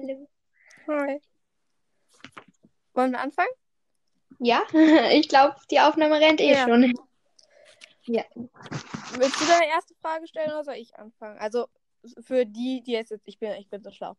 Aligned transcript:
Hallo. 0.00 0.28
Hi. 0.86 1.20
Wollen 2.94 3.10
wir 3.10 3.20
anfangen? 3.20 3.50
Ja, 4.38 4.62
ich 5.12 5.28
glaube, 5.28 5.56
die 5.72 5.80
Aufnahme 5.80 6.20
rennt 6.20 6.40
eh 6.40 6.52
Ja. 6.52 6.64
schon. 6.64 6.94
Ja. 8.04 8.24
Willst 8.34 9.40
du 9.40 9.46
deine 9.46 9.66
erste 9.66 9.94
Frage 9.96 10.28
stellen 10.28 10.50
oder 10.50 10.64
soll 10.64 10.74
ich 10.74 10.96
anfangen? 10.96 11.38
Also 11.38 11.66
für 12.20 12.46
die, 12.46 12.80
die 12.82 12.92
jetzt, 12.92 13.12
ich 13.24 13.38
bin, 13.38 13.52
ich 13.54 13.68
bin 13.68 13.82
so 13.82 13.90
schlau. 13.90 14.14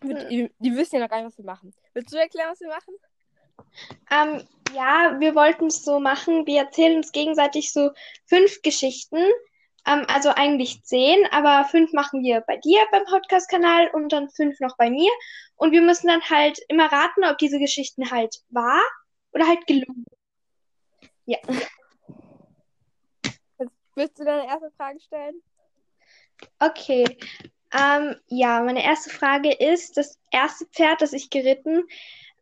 Für 0.00 0.18
Hm. 0.18 0.28
Die, 0.28 0.50
die 0.58 0.76
wissen 0.76 0.96
ja 0.96 1.02
noch 1.02 1.08
gar 1.08 1.18
nicht, 1.18 1.26
was 1.26 1.38
wir 1.38 1.44
machen. 1.44 1.72
Willst 1.92 2.12
du 2.12 2.16
erklären, 2.18 2.50
was 2.50 2.60
wir 2.60 2.68
machen? 2.68 2.94
Ähm, 4.10 4.48
ja, 4.74 5.16
wir 5.20 5.36
wollten 5.36 5.66
es 5.68 5.84
so 5.84 6.00
machen. 6.00 6.44
Wir 6.46 6.62
erzählen 6.62 6.96
uns 6.96 7.12
gegenseitig 7.12 7.72
so 7.72 7.92
fünf 8.26 8.62
Geschichten. 8.62 9.22
Ähm, 9.86 10.04
also 10.08 10.30
eigentlich 10.30 10.82
zehn, 10.84 11.26
aber 11.30 11.64
fünf 11.64 11.92
machen 11.92 12.22
wir 12.22 12.40
bei 12.42 12.56
dir 12.56 12.80
beim 12.90 13.04
Podcast-Kanal 13.04 13.90
und 13.92 14.12
dann 14.12 14.30
fünf 14.30 14.60
noch 14.60 14.76
bei 14.76 14.90
mir. 14.90 15.10
Und 15.56 15.72
wir 15.72 15.82
müssen 15.82 16.08
dann 16.08 16.22
halt 16.22 16.58
immer 16.68 16.90
raten, 16.90 17.24
ob 17.24 17.38
diese 17.38 17.58
Geschichten 17.58 18.10
halt 18.10 18.42
wahr 18.48 18.82
oder 19.32 19.46
halt 19.46 19.66
gelogen. 19.66 20.04
Ja. 21.26 21.38
Willst 23.94 24.18
du 24.18 24.24
deine 24.24 24.46
erste 24.46 24.70
Frage 24.76 25.00
stellen? 25.00 25.42
Okay. 26.58 27.04
Ähm, 27.72 28.16
ja, 28.26 28.62
meine 28.62 28.84
erste 28.84 29.10
Frage 29.10 29.52
ist, 29.52 29.96
das 29.96 30.18
erste 30.30 30.66
Pferd, 30.66 31.00
das 31.00 31.12
ich 31.12 31.30
geritten 31.30 31.84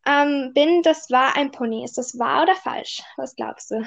ähm, 0.07 0.53
bin, 0.55 0.83
das 0.83 1.11
war 1.11 1.37
ein 1.37 1.51
Pony. 1.51 1.85
Ist 1.85 1.99
das 1.99 2.19
wahr 2.19 2.43
oder 2.43 2.57
falsch? 2.57 3.03
Was 3.17 3.37
glaubst 3.37 3.71
du? 3.71 3.87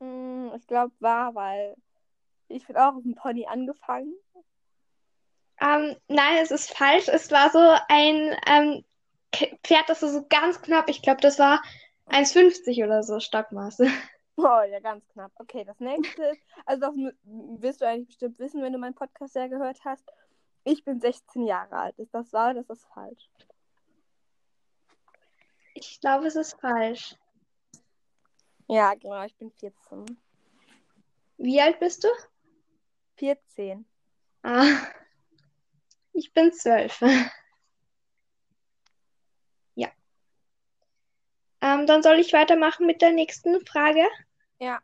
Hm, 0.00 0.52
ich 0.56 0.66
glaube, 0.66 0.92
war, 1.00 1.34
weil 1.34 1.76
ich 2.48 2.66
bin 2.66 2.76
auch 2.76 2.94
auf 2.94 3.02
dem 3.02 3.14
Pony 3.14 3.46
angefangen. 3.46 4.14
Ähm, 5.60 5.96
nein, 6.08 6.38
es 6.42 6.50
ist 6.50 6.76
falsch. 6.76 7.08
Es 7.08 7.30
war 7.30 7.50
so 7.50 7.58
ein 7.88 8.36
ähm, 8.46 8.84
Pferd, 9.64 9.88
das 9.88 10.02
war 10.02 10.10
so 10.10 10.24
ganz 10.28 10.60
knapp. 10.62 10.88
Ich 10.88 11.02
glaube, 11.02 11.20
das 11.20 11.38
war 11.38 11.62
1,50 12.08 12.84
oder 12.84 13.02
so 13.02 13.20
Stockmaße. 13.20 13.86
Oh, 14.38 14.60
ja, 14.70 14.80
ganz 14.80 15.02
knapp. 15.08 15.32
Okay, 15.36 15.64
das 15.64 15.80
nächste 15.80 16.22
ist, 16.24 16.42
also 16.66 16.80
das 16.82 16.94
wirst 17.24 17.80
du 17.80 17.86
eigentlich 17.86 18.08
bestimmt 18.08 18.38
wissen, 18.38 18.60
wenn 18.60 18.74
du 18.74 18.78
meinen 18.78 18.94
Podcast 18.94 19.34
ja 19.34 19.46
gehört 19.46 19.82
hast. 19.82 20.04
Ich 20.62 20.84
bin 20.84 21.00
16 21.00 21.46
Jahre 21.46 21.74
alt. 21.74 21.98
Ist 21.98 22.12
das 22.12 22.34
wahr 22.34 22.50
oder 22.50 22.60
ist 22.60 22.68
das 22.68 22.84
falsch? 22.84 23.30
Ich 25.72 25.98
glaube, 26.02 26.26
es 26.26 26.36
ist 26.36 26.60
falsch. 26.60 27.16
Ja, 28.68 28.92
genau, 28.92 29.24
ich 29.24 29.34
bin 29.36 29.50
14. 29.52 30.18
Wie 31.38 31.60
alt 31.60 31.78
bist 31.80 32.04
du? 32.04 32.08
14. 33.16 33.86
Ah, 34.42 34.78
ich 36.12 36.32
bin 36.32 36.52
zwölf. 36.52 37.00
Ja. 39.74 39.90
Ähm, 41.60 41.86
dann 41.86 42.02
soll 42.02 42.18
ich 42.18 42.32
weitermachen 42.32 42.86
mit 42.86 43.02
der 43.02 43.12
nächsten 43.12 43.64
Frage. 43.66 44.06
Ja. 44.58 44.80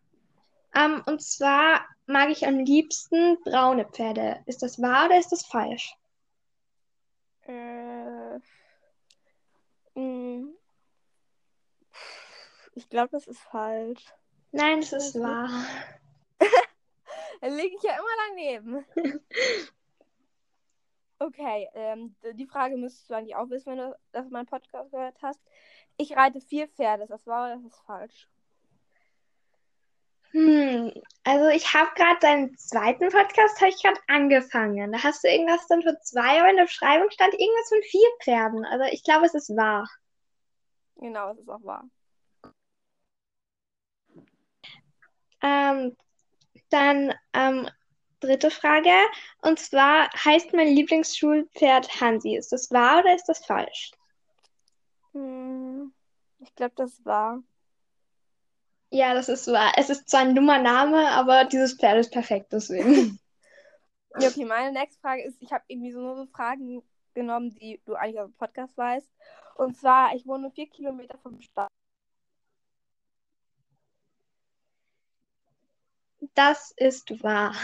Ähm, 0.74 1.02
und 1.06 1.22
zwar 1.22 1.86
mag 2.06 2.30
ich 2.30 2.46
am 2.46 2.58
liebsten 2.58 3.38
braune 3.42 3.86
Pferde. 3.86 4.42
Ist 4.46 4.62
das 4.62 4.80
wahr 4.80 5.06
oder 5.06 5.18
ist 5.18 5.32
das 5.32 5.46
falsch? 5.46 5.94
Äh, 7.42 8.38
mh, 9.94 10.48
ich 12.74 12.88
glaube, 12.88 13.10
das 13.12 13.26
ist 13.26 13.40
falsch. 13.40 14.04
Nein, 14.52 14.80
es 14.80 14.92
ist 14.92 15.18
wahr. 15.18 15.48
Liege 17.42 17.76
ich 17.76 17.82
ja 17.82 17.94
immer 17.94 18.16
daneben. 18.28 18.86
Okay, 21.24 21.68
ähm, 21.74 22.16
die 22.32 22.46
Frage 22.46 22.76
müsstest 22.76 23.08
du 23.08 23.14
eigentlich 23.14 23.36
auch 23.36 23.48
wissen, 23.48 23.70
wenn 23.70 23.78
du 23.78 23.96
das 24.10 24.28
meinen 24.30 24.46
Podcast 24.46 24.90
gehört 24.90 25.16
hast. 25.22 25.40
Ich 25.96 26.16
reite 26.16 26.40
vier 26.40 26.66
Pferde. 26.66 27.04
Ist 27.04 27.10
das 27.10 27.24
wahr 27.28 27.46
oder 27.46 27.56
ist 27.58 27.66
das 27.66 27.80
falsch? 27.86 28.28
Hm, 30.32 30.92
also 31.22 31.48
ich 31.48 31.74
habe 31.74 31.90
gerade 31.94 32.18
deinen 32.20 32.56
zweiten 32.56 33.08
Podcast, 33.10 33.60
habe 33.60 33.68
ich 33.70 33.80
gerade 33.80 34.00
angefangen. 34.08 34.90
Da 34.90 35.02
hast 35.02 35.22
du 35.22 35.28
irgendwas 35.28 35.64
dann 35.68 35.82
für 35.82 35.96
zwei, 36.00 36.40
aber 36.40 36.50
in 36.50 36.56
der 36.56 36.64
Beschreibung 36.64 37.08
stand 37.10 37.34
irgendwas 37.34 37.68
von 37.68 37.82
vier 37.82 38.08
Pferden. 38.20 38.64
Also 38.64 38.84
ich 38.90 39.04
glaube, 39.04 39.26
es 39.26 39.34
ist 39.34 39.56
wahr. 39.56 39.88
Genau, 40.96 41.30
es 41.30 41.38
ist 41.38 41.48
auch 41.48 41.62
wahr. 41.62 41.84
Ähm, 45.40 45.96
dann 46.72 47.14
ähm, 47.32 47.68
dritte 48.20 48.50
Frage. 48.50 48.90
Und 49.42 49.58
zwar 49.58 50.10
heißt 50.12 50.52
mein 50.52 50.68
Lieblingsschulpferd 50.68 52.00
Hansi. 52.00 52.36
Ist 52.36 52.52
das 52.52 52.70
wahr 52.70 53.00
oder 53.00 53.14
ist 53.14 53.26
das 53.26 53.44
falsch? 53.44 53.92
Hm, 55.12 55.92
ich 56.40 56.54
glaube, 56.54 56.74
das 56.76 56.92
ist 56.92 57.04
wahr. 57.04 57.42
Ja, 58.90 59.14
das 59.14 59.28
ist 59.28 59.46
wahr. 59.46 59.72
Es 59.76 59.90
ist 59.90 60.08
zwar 60.08 60.20
ein 60.20 60.34
dummer 60.34 60.58
Name, 60.58 61.08
aber 61.08 61.44
dieses 61.44 61.74
Pferd 61.74 61.98
ist 61.98 62.12
perfekt, 62.12 62.52
deswegen. 62.52 63.18
Ja, 64.20 64.28
okay, 64.28 64.44
meine 64.44 64.78
nächste 64.78 65.00
Frage 65.00 65.22
ist, 65.22 65.40
ich 65.40 65.52
habe 65.52 65.64
irgendwie 65.68 65.90
so 65.90 66.00
nur 66.00 66.16
so 66.16 66.26
Fragen 66.26 66.82
genommen, 67.14 67.54
die 67.54 67.80
du 67.86 67.94
eigentlich 67.94 68.20
aus 68.20 68.28
dem 68.28 68.36
Podcast 68.36 68.76
weißt. 68.76 69.08
Und 69.56 69.76
zwar, 69.76 70.14
ich 70.14 70.26
wohne 70.26 70.50
vier 70.50 70.68
Kilometer 70.68 71.16
vom 71.18 71.40
Start. 71.40 71.70
Das 76.34 76.72
ist 76.76 77.22
wahr. 77.22 77.54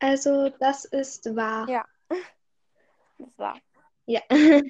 Also, 0.00 0.48
das 0.58 0.84
ist 0.86 1.36
wahr. 1.36 1.68
Ja. 1.68 1.84
Das 3.18 3.38
war. 3.38 3.58
Ja. 4.06 4.20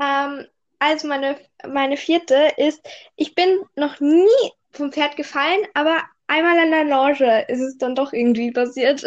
Ähm, 0.00 0.46
also 0.78 1.06
meine, 1.08 1.38
meine 1.66 1.96
vierte 1.96 2.52
ist, 2.56 2.82
ich 3.16 3.34
bin 3.34 3.60
noch 3.76 4.00
nie 4.00 4.26
vom 4.72 4.92
Pferd 4.92 5.16
gefallen, 5.16 5.60
aber 5.74 6.02
einmal 6.26 6.58
an 6.58 6.70
der 6.70 6.84
Longe 6.84 7.42
ist 7.48 7.60
es 7.60 7.78
dann 7.78 7.94
doch 7.94 8.12
irgendwie 8.12 8.50
passiert. 8.52 9.02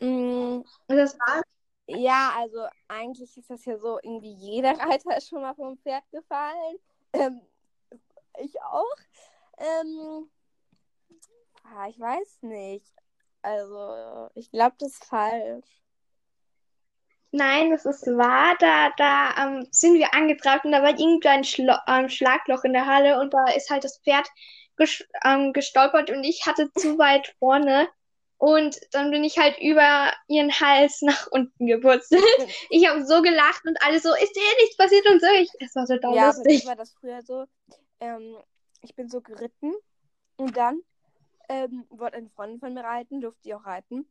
Mm, 0.00 0.62
Und 0.88 0.96
das 0.96 1.18
war, 1.18 1.42
Ja, 1.88 2.34
also 2.36 2.66
eigentlich 2.86 3.34
ist 3.36 3.48
das 3.48 3.64
ja 3.64 3.78
so, 3.78 3.98
irgendwie 4.02 4.34
jeder 4.34 4.72
Reiter 4.78 5.16
ist 5.16 5.28
schon 5.28 5.40
mal 5.40 5.54
vom 5.54 5.78
Pferd 5.78 6.04
gefallen. 6.10 6.78
Ähm, 7.14 7.40
ich 8.38 8.60
auch. 8.62 8.96
Ähm, 9.56 10.30
ah, 11.64 11.88
ich 11.88 11.98
weiß 11.98 12.42
nicht. 12.42 12.92
Also, 13.40 14.30
ich 14.34 14.50
glaube, 14.50 14.76
das 14.78 14.92
ist 14.92 15.04
falsch. 15.04 15.66
nein, 17.30 17.70
das 17.70 17.86
ist 17.86 18.06
wahr. 18.06 18.54
Da, 18.58 18.90
da 18.98 19.34
ähm, 19.42 19.66
sind 19.70 19.94
wir 19.94 20.12
angetrabt 20.14 20.64
und 20.66 20.72
da 20.72 20.82
war 20.82 20.90
irgendwie 20.90 21.28
ein 21.28 21.44
Schlo 21.44 21.74
ähm, 21.86 22.08
Schlagloch 22.10 22.64
in 22.64 22.74
der 22.74 22.86
Halle 22.86 23.20
und 23.20 23.32
da 23.32 23.46
ist 23.56 23.70
halt 23.70 23.84
das 23.84 23.98
Pferd 24.00 24.28
ges 24.76 25.04
ähm, 25.24 25.52
gestolpert 25.54 26.10
und 26.10 26.24
ich 26.24 26.46
hatte 26.46 26.70
zu 26.74 26.98
weit 26.98 27.34
vorne. 27.38 27.88
Und 28.38 28.78
dann 28.92 29.10
bin 29.10 29.24
ich 29.24 29.36
halt 29.36 29.58
über 29.58 30.12
ihren 30.28 30.52
Hals 30.60 31.02
nach 31.02 31.26
unten 31.32 31.66
gepurzelt. 31.66 32.22
Ich 32.70 32.88
habe 32.88 33.04
so 33.04 33.20
gelacht 33.22 33.64
und 33.66 33.80
alle 33.82 34.00
so, 34.00 34.14
ist 34.14 34.34
dir 34.34 34.42
nichts 34.60 34.76
passiert 34.76 35.06
und 35.10 35.20
so. 35.20 35.26
Ich, 35.40 35.50
es 35.60 35.74
war 35.74 35.86
total 35.86 36.14
Ja, 36.14 36.30
bei 36.30 36.36
lustig. 36.36 36.62
mir 36.64 36.68
war 36.68 36.76
das 36.76 36.92
früher 36.92 37.22
so. 37.22 37.46
Ähm, 38.00 38.36
ich 38.82 38.94
bin 38.94 39.08
so 39.08 39.20
geritten 39.20 39.74
und 40.36 40.56
dann 40.56 40.80
ähm, 41.48 41.84
wollte 41.90 42.18
eine 42.18 42.30
Freundin 42.30 42.60
von 42.60 42.74
mir 42.74 42.84
reiten, 42.84 43.20
durfte 43.20 43.42
die 43.42 43.54
auch 43.54 43.66
reiten. 43.66 44.08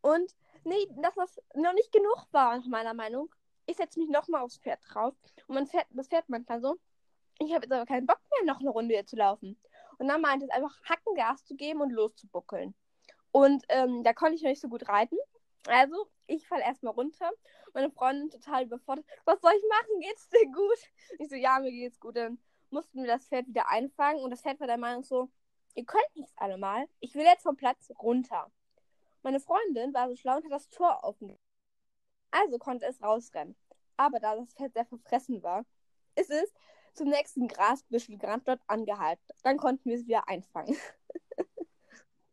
Und 0.00 0.34
nee, 0.64 0.86
dass 0.96 1.14
das 1.14 1.40
noch 1.54 1.72
nicht 1.74 1.92
genug 1.92 2.26
war, 2.32 2.56
nach 2.58 2.66
meiner 2.66 2.94
Meinung. 2.94 3.32
Ich 3.66 3.76
setze 3.76 4.00
mich 4.00 4.08
nochmal 4.08 4.42
aufs 4.42 4.58
Pferd 4.58 4.80
drauf 4.88 5.14
und 5.46 5.54
man 5.54 5.66
fährt, 5.66 5.86
das 5.90 6.08
fährt 6.08 6.28
manchmal 6.28 6.60
so. 6.60 6.76
Ich 7.38 7.54
habe 7.54 7.64
jetzt 7.64 7.72
aber 7.72 7.86
keinen 7.86 8.06
Bock 8.06 8.20
mehr, 8.30 8.52
noch 8.52 8.60
eine 8.60 8.70
Runde 8.70 8.94
hier 8.94 9.06
zu 9.06 9.16
laufen. 9.16 9.56
Und 9.98 10.08
dann 10.08 10.20
meinte 10.20 10.46
es 10.46 10.50
einfach, 10.50 10.74
Hackengas 10.84 11.44
zu 11.44 11.54
geben 11.54 11.80
und 11.80 11.90
loszubuckeln. 11.90 12.74
Und 13.32 13.64
ähm, 13.68 14.02
da 14.02 14.12
konnte 14.12 14.34
ich 14.34 14.42
noch 14.42 14.50
nicht 14.50 14.60
so 14.60 14.68
gut 14.68 14.88
reiten. 14.88 15.16
Also, 15.66 16.08
ich 16.26 16.46
falle 16.48 16.62
erstmal 16.62 16.94
runter. 16.94 17.30
Meine 17.74 17.90
Freundin 17.90 18.30
total 18.30 18.64
überfordert. 18.64 19.04
Was 19.24 19.40
soll 19.40 19.52
ich 19.56 19.64
machen? 19.68 20.00
Geht's 20.00 20.28
dir 20.28 20.46
gut? 20.46 20.78
Ich 21.18 21.28
so, 21.28 21.36
ja, 21.36 21.58
mir 21.60 21.70
geht's 21.70 22.00
gut. 22.00 22.16
Dann 22.16 22.38
mussten 22.70 23.02
wir 23.02 23.06
das 23.06 23.26
Pferd 23.26 23.46
wieder 23.46 23.68
einfangen. 23.68 24.22
Und 24.22 24.30
das 24.30 24.42
Pferd 24.42 24.60
war 24.60 24.66
der 24.66 24.78
Meinung 24.78 25.02
so, 25.02 25.30
ihr 25.74 25.84
könnt 25.84 26.16
nicht 26.16 26.32
alle 26.36 26.58
mal. 26.58 26.86
Ich 27.00 27.14
will 27.14 27.24
jetzt 27.24 27.42
vom 27.42 27.56
Platz 27.56 27.90
runter. 28.02 28.50
Meine 29.22 29.40
Freundin 29.40 29.92
war 29.92 30.08
so 30.08 30.16
schlau 30.16 30.36
und 30.36 30.44
hat 30.44 30.52
das 30.52 30.70
Tor 30.70 31.00
offen. 31.02 31.38
Also 32.30 32.58
konnte 32.58 32.86
es 32.86 33.02
rausrennen. 33.02 33.56
Aber 33.96 34.18
da 34.18 34.36
das 34.36 34.54
Pferd 34.54 34.72
sehr 34.72 34.86
verfressen 34.86 35.42
war, 35.42 35.64
ist 36.16 36.30
es 36.30 36.52
zum 36.94 37.08
nächsten 37.08 37.48
Grasbüschel 37.48 38.18
gerannt, 38.18 38.48
dort 38.48 38.60
angehalten. 38.66 39.22
Dann 39.42 39.58
konnten 39.58 39.88
wir 39.88 39.96
es 39.96 40.06
wieder 40.06 40.28
einfangen. 40.28 40.76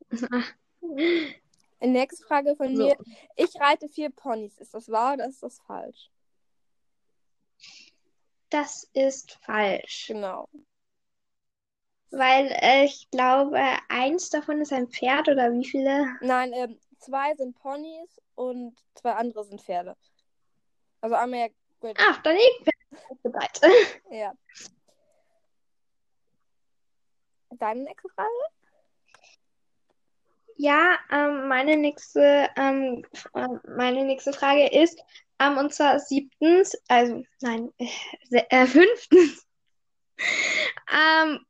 Nächste 1.79 2.25
Frage 2.25 2.55
von 2.55 2.75
So. 2.75 2.83
mir. 2.85 2.97
Ich 3.35 3.59
reite 3.59 3.87
vier 3.87 4.09
Ponys. 4.09 4.57
Ist 4.57 4.73
das 4.73 4.89
wahr 4.89 5.13
oder 5.13 5.27
ist 5.27 5.43
das 5.43 5.59
falsch? 5.59 6.09
Das 8.49 8.89
ist 8.93 9.33
falsch. 9.41 10.07
Genau. 10.07 10.49
Weil 12.11 12.47
äh, 12.61 12.85
ich 12.85 13.09
glaube, 13.11 13.59
eins 13.89 14.29
davon 14.29 14.61
ist 14.61 14.71
ein 14.71 14.87
Pferd 14.87 15.27
oder 15.27 15.51
wie 15.51 15.65
viele? 15.65 16.07
Nein, 16.21 16.53
ähm, 16.53 16.79
zwei 16.99 17.35
sind 17.35 17.55
Ponys 17.59 18.21
und 18.35 18.75
zwei 18.95 19.11
andere 19.11 19.43
sind 19.43 19.61
Pferde. 19.61 19.95
Also 21.01 21.15
einmal 21.15 21.39
ja. 21.41 21.47
Great- 21.81 21.97
Ach, 21.99 22.21
dann 22.23 22.37
ich 22.37 22.63
Pferd 22.63 23.21
bereit. 23.23 23.61
Ja. 24.09 24.33
Deine 27.51 27.83
nächste 27.83 28.09
Frage? 28.09 28.29
Ja, 30.57 30.97
ähm, 31.11 31.47
meine 31.47 31.77
nächste, 31.77 32.49
ähm, 32.55 33.03
äh, 33.33 33.47
meine 33.75 34.03
nächste 34.05 34.33
Frage 34.33 34.67
ist, 34.67 34.99
ähm, 35.39 35.57
und 35.57 35.71
zwar 35.73 35.99
siebtens, 35.99 36.75
also 36.87 37.23
nein, 37.41 37.71
äh, 38.31 38.43
äh, 38.49 38.65
fünftens. 38.65 39.43
Ähm, 40.89 41.45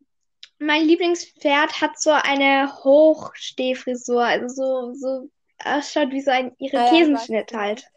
mein 0.60 0.84
Lieblingspferd 0.84 1.80
hat 1.80 1.98
so 1.98 2.10
eine 2.10 2.70
Hochstehfrisur, 2.84 4.26
also 4.26 4.48
so, 4.48 4.94
so 4.94 5.30
ausschaut 5.64 6.12
wie 6.12 6.22
so 6.22 6.32
ein 6.32 6.54
ja, 6.58 6.68
Irokesenschnitt 6.68 7.46
was 7.46 7.52
du 7.52 7.58
halt. 7.58 7.92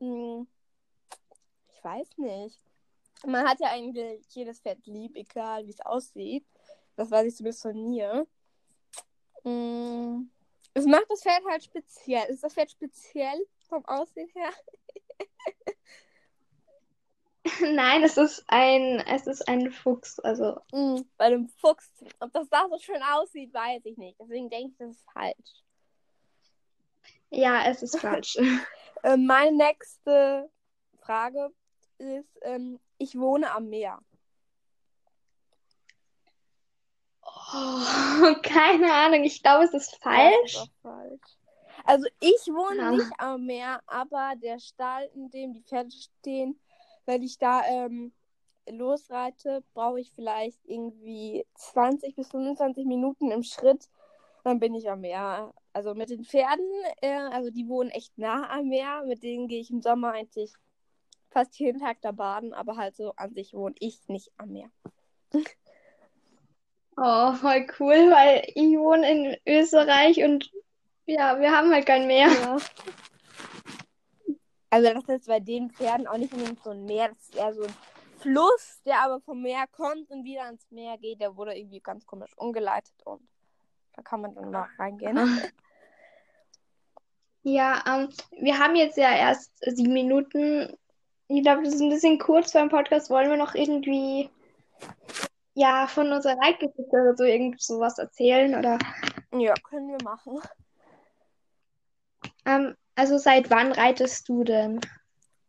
Hm, 0.00 0.46
ich 1.72 1.84
weiß 1.84 2.18
nicht. 2.18 2.60
Man 3.24 3.48
hat 3.48 3.60
ja 3.60 3.68
eigentlich 3.68 4.26
jedes 4.30 4.60
Pferd 4.60 4.84
lieb, 4.86 5.16
egal 5.16 5.66
wie 5.66 5.70
es 5.70 5.80
aussieht. 5.80 6.44
Das 6.96 7.10
weiß 7.10 7.26
ich 7.26 7.36
zumindest 7.36 7.62
von 7.62 7.88
mir. 7.88 8.26
Hm, 9.44 10.30
es 10.74 10.86
macht 10.86 11.06
das 11.08 11.22
Pferd 11.22 11.42
halt 11.48 11.64
speziell. 11.64 12.28
Ist 12.30 12.42
das 12.44 12.54
Pferd 12.54 12.70
speziell 12.70 13.46
vom 13.68 13.84
Aussehen 13.86 14.28
her? 14.34 14.50
Nein, 17.74 18.02
es 18.04 18.16
ist 18.16 18.44
ein, 18.48 19.00
es 19.06 19.26
ist 19.26 19.48
ein 19.48 19.70
Fuchs, 19.72 20.20
also 20.20 20.60
Hm, 20.72 21.08
bei 21.16 21.30
dem 21.30 21.48
Fuchs. 21.48 21.90
Ob 22.20 22.32
das 22.32 22.48
da 22.50 22.68
so 22.68 22.78
schön 22.78 23.02
aussieht, 23.02 23.52
weiß 23.52 23.82
ich 23.84 23.96
nicht. 23.96 24.18
Deswegen 24.20 24.50
denke 24.50 24.70
ich, 24.72 24.76
das 24.78 24.90
ist 24.90 25.10
falsch. 25.12 25.64
ja, 27.30 27.64
es 27.66 27.82
ist 27.82 27.98
falsch. 27.98 28.36
Äh, 29.02 29.16
meine 29.16 29.56
nächste 29.56 30.50
Frage 30.98 31.50
ist, 31.96 32.38
ähm, 32.42 32.78
ich 32.98 33.18
wohne 33.18 33.50
am 33.50 33.70
Meer. 33.70 33.98
Oh, 37.52 38.34
keine 38.42 38.92
Ahnung, 38.92 39.24
ich 39.24 39.42
glaube, 39.42 39.64
es 39.64 39.74
ist 39.74 39.98
Ja, 40.04 40.30
das 40.42 40.52
ist 40.54 40.54
falsch. 40.54 40.70
falsch. 40.82 41.36
Also 41.84 42.06
ich 42.20 42.46
wohne 42.48 42.82
Ah. 42.82 42.90
nicht 42.92 43.12
am 43.18 43.46
Meer, 43.46 43.80
aber 43.86 44.34
der 44.36 44.58
Stall, 44.58 45.10
in 45.14 45.30
dem 45.30 45.52
die 45.54 45.62
Pferde 45.62 45.90
stehen, 45.90 46.58
wenn 47.06 47.22
ich 47.22 47.38
da 47.38 47.64
ähm, 47.66 48.12
losreite, 48.68 49.64
brauche 49.72 50.00
ich 50.00 50.12
vielleicht 50.12 50.60
irgendwie 50.66 51.46
20 51.54 52.14
bis 52.16 52.28
25 52.30 52.84
Minuten 52.86 53.30
im 53.30 53.42
Schritt. 53.42 53.88
Dann 54.44 54.60
bin 54.60 54.74
ich 54.74 54.90
am 54.90 55.00
Meer. 55.00 55.52
Also 55.72 55.94
mit 55.94 56.10
den 56.10 56.24
Pferden, 56.24 56.66
äh, 57.00 57.12
also 57.32 57.50
die 57.50 57.68
wohnen 57.68 57.90
echt 57.90 58.16
nah 58.18 58.48
am 58.50 58.68
Meer. 58.68 59.04
Mit 59.06 59.22
denen 59.22 59.48
gehe 59.48 59.60
ich 59.60 59.70
im 59.70 59.82
Sommer 59.82 60.12
eigentlich 60.12 60.52
fast 61.30 61.58
jeden 61.58 61.80
Tag 61.80 62.00
da 62.02 62.12
baden, 62.12 62.52
aber 62.52 62.76
halt 62.76 62.96
so 62.96 63.12
an 63.16 63.32
sich 63.34 63.54
wohne 63.54 63.74
ich 63.78 64.06
nicht 64.08 64.30
am 64.36 64.50
Meer. 64.52 64.70
Oh, 67.02 67.32
voll 67.32 67.66
cool, 67.78 68.10
weil 68.10 68.42
ich 68.46 68.76
wohne 68.76 69.10
in 69.10 69.36
Österreich 69.46 70.22
und 70.22 70.50
ja, 71.06 71.40
wir 71.40 71.50
haben 71.50 71.72
halt 71.72 71.86
kein 71.86 72.06
Meer. 72.06 72.28
Ja. 72.28 72.58
Also 74.68 74.92
das 74.92 75.08
ist 75.08 75.26
bei 75.26 75.40
den 75.40 75.70
Pferden 75.70 76.06
auch 76.06 76.18
nicht 76.18 76.32
unbedingt 76.34 76.62
so 76.62 76.70
ein 76.70 76.84
Meer, 76.84 77.08
das 77.08 77.18
ist 77.20 77.36
eher 77.36 77.54
so 77.54 77.62
ein 77.62 77.74
Fluss, 78.18 78.82
der 78.84 79.00
aber 79.00 79.20
vom 79.22 79.40
Meer 79.40 79.64
kommt 79.72 80.10
und 80.10 80.24
wieder 80.24 80.44
ans 80.44 80.70
Meer 80.70 80.98
geht. 80.98 81.22
Der 81.22 81.34
wurde 81.36 81.56
irgendwie 81.56 81.80
ganz 81.80 82.04
komisch 82.04 82.36
umgeleitet 82.36 82.94
und 83.04 83.26
da 83.94 84.02
kann 84.02 84.20
man 84.20 84.34
dann 84.34 84.50
mal 84.50 84.68
reingehen. 84.78 85.18
Ja, 87.42 87.82
ähm, 87.88 88.10
wir 88.32 88.58
haben 88.58 88.76
jetzt 88.76 88.98
ja 88.98 89.16
erst 89.16 89.52
sieben 89.60 89.94
Minuten. 89.94 90.76
Ich 91.28 91.42
glaube, 91.42 91.62
das 91.62 91.74
ist 91.74 91.80
ein 91.80 91.88
bisschen 91.88 92.18
kurz 92.18 92.52
beim 92.52 92.68
Podcast. 92.68 93.08
Wollen 93.08 93.30
wir 93.30 93.38
noch 93.38 93.54
irgendwie, 93.54 94.28
ja, 95.54 95.86
von 95.86 96.12
unserer 96.12 96.38
Reitgeschichte 96.38 96.90
oder 96.90 97.16
so 97.16 97.24
irgend 97.24 97.60
sowas 97.60 97.98
erzählen? 97.98 98.54
Oder, 98.54 98.78
Ja, 99.32 99.54
können 99.68 99.88
wir 99.88 100.02
machen. 100.04 100.40
ähm, 102.44 102.76
also 102.94 103.18
seit 103.18 103.50
wann 103.50 103.72
reitest 103.72 104.28
du 104.28 104.44
denn? 104.44 104.80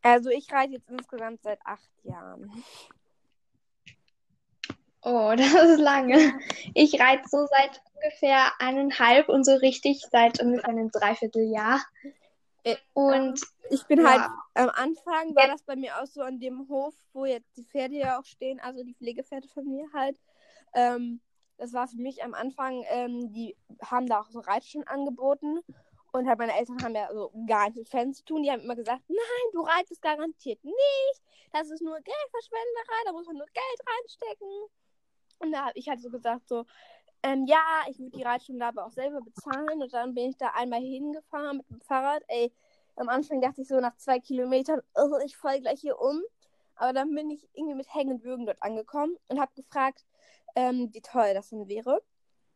Also 0.01 0.29
ich 0.29 0.51
reite 0.51 0.73
jetzt 0.73 0.89
insgesamt 0.89 1.41
seit 1.43 1.59
acht 1.65 1.91
Jahren. 2.03 2.63
Oh, 5.03 5.33
das 5.37 5.53
ist 5.53 5.79
lange. 5.79 6.33
Ich 6.73 6.99
reite 6.99 7.23
so 7.29 7.45
seit 7.47 7.81
ungefähr 7.95 8.51
eineinhalb 8.59 9.29
und 9.29 9.45
so 9.45 9.55
richtig 9.55 10.01
seit 10.11 10.39
ungefähr 10.41 10.69
einem 10.69 10.91
Dreivierteljahr. 10.91 11.81
Äh, 12.63 12.77
Und 12.93 13.41
Ich 13.69 13.85
bin 13.87 14.01
Ja. 14.01 14.09
halt, 14.09 14.29
am 14.55 14.69
Anfang 14.69 15.33
war 15.35 15.47
das 15.47 15.63
bei 15.63 15.75
mir 15.75 16.01
auch 16.01 16.05
so 16.05 16.21
an 16.21 16.39
dem 16.39 16.67
Hof, 16.67 16.93
wo 17.13 17.25
jetzt 17.25 17.55
die 17.55 17.63
Pferde 17.63 17.95
ja 17.95 18.19
auch 18.19 18.25
stehen, 18.25 18.59
also 18.59 18.83
die 18.83 18.93
Pflegepferde 18.93 19.47
von 19.47 19.65
mir 19.65 19.87
halt. 19.93 20.19
Ähm, 20.73 21.21
das 21.57 21.73
war 21.73 21.87
für 21.87 21.97
mich 21.97 22.23
am 22.23 22.33
Anfang, 22.33 22.83
ähm, 22.89 23.31
die 23.31 23.55
haben 23.81 24.07
da 24.07 24.21
auch 24.21 24.29
so 24.29 24.39
Reitstunden 24.39 24.87
angeboten. 24.89 25.61
Und 26.11 26.27
halt 26.27 26.39
meine 26.39 26.53
Eltern 26.57 26.83
haben 26.83 26.93
ja 26.95 27.07
so 27.13 27.31
gar 27.47 27.63
nichts 27.65 27.77
mit 27.77 27.87
Fans 27.89 28.17
zu 28.17 28.25
tun. 28.25 28.43
Die 28.43 28.51
haben 28.51 28.61
immer 28.61 28.75
gesagt, 28.75 29.01
nein, 29.07 29.51
du 29.53 29.61
reitest 29.61 30.01
garantiert 30.01 30.61
nicht. 30.63 31.21
Das 31.53 31.69
ist 31.69 31.81
nur 31.81 31.95
Geldverschwenderei, 32.01 33.03
da 33.05 33.13
muss 33.13 33.25
man 33.27 33.37
nur 33.37 33.47
Geld 33.53 33.81
reinstecken. 33.87 34.49
Und 35.39 35.51
da 35.53 35.65
habe 35.65 35.79
ich 35.79 35.87
halt 35.87 36.01
so 36.01 36.09
gesagt, 36.09 36.49
so, 36.49 36.65
ähm, 37.23 37.45
ja, 37.45 37.61
ich 37.89 37.99
würde 37.99 38.17
die 38.17 38.23
Reitstunde 38.23 38.65
aber 38.65 38.85
auch 38.85 38.91
selber 38.91 39.21
bezahlen. 39.21 39.81
Und 39.81 39.93
dann 39.93 40.13
bin 40.13 40.29
ich 40.29 40.37
da 40.37 40.47
einmal 40.55 40.81
hingefahren 40.81 41.57
mit 41.57 41.69
dem 41.69 41.81
Fahrrad. 41.81 42.23
Ey, 42.27 42.51
am 42.95 43.09
Anfang 43.09 43.41
dachte 43.41 43.61
ich 43.61 43.67
so 43.67 43.79
nach 43.79 43.95
zwei 43.97 44.19
Kilometern, 44.19 44.81
oh, 44.95 45.17
ich 45.23 45.37
fall 45.37 45.61
gleich 45.61 45.81
hier 45.81 45.99
um. 45.99 46.21
Aber 46.75 46.93
dann 46.93 47.13
bin 47.13 47.29
ich 47.29 47.47
irgendwie 47.53 47.75
mit 47.75 47.93
Hängen 47.93 48.13
und 48.15 48.23
Würgen 48.23 48.45
dort 48.45 48.61
angekommen 48.61 49.15
und 49.27 49.39
habe 49.39 49.51
gefragt, 49.55 50.05
ähm, 50.55 50.89
wie 50.93 51.01
teuer 51.01 51.33
das 51.33 51.49
denn 51.49 51.67
wäre. 51.67 52.01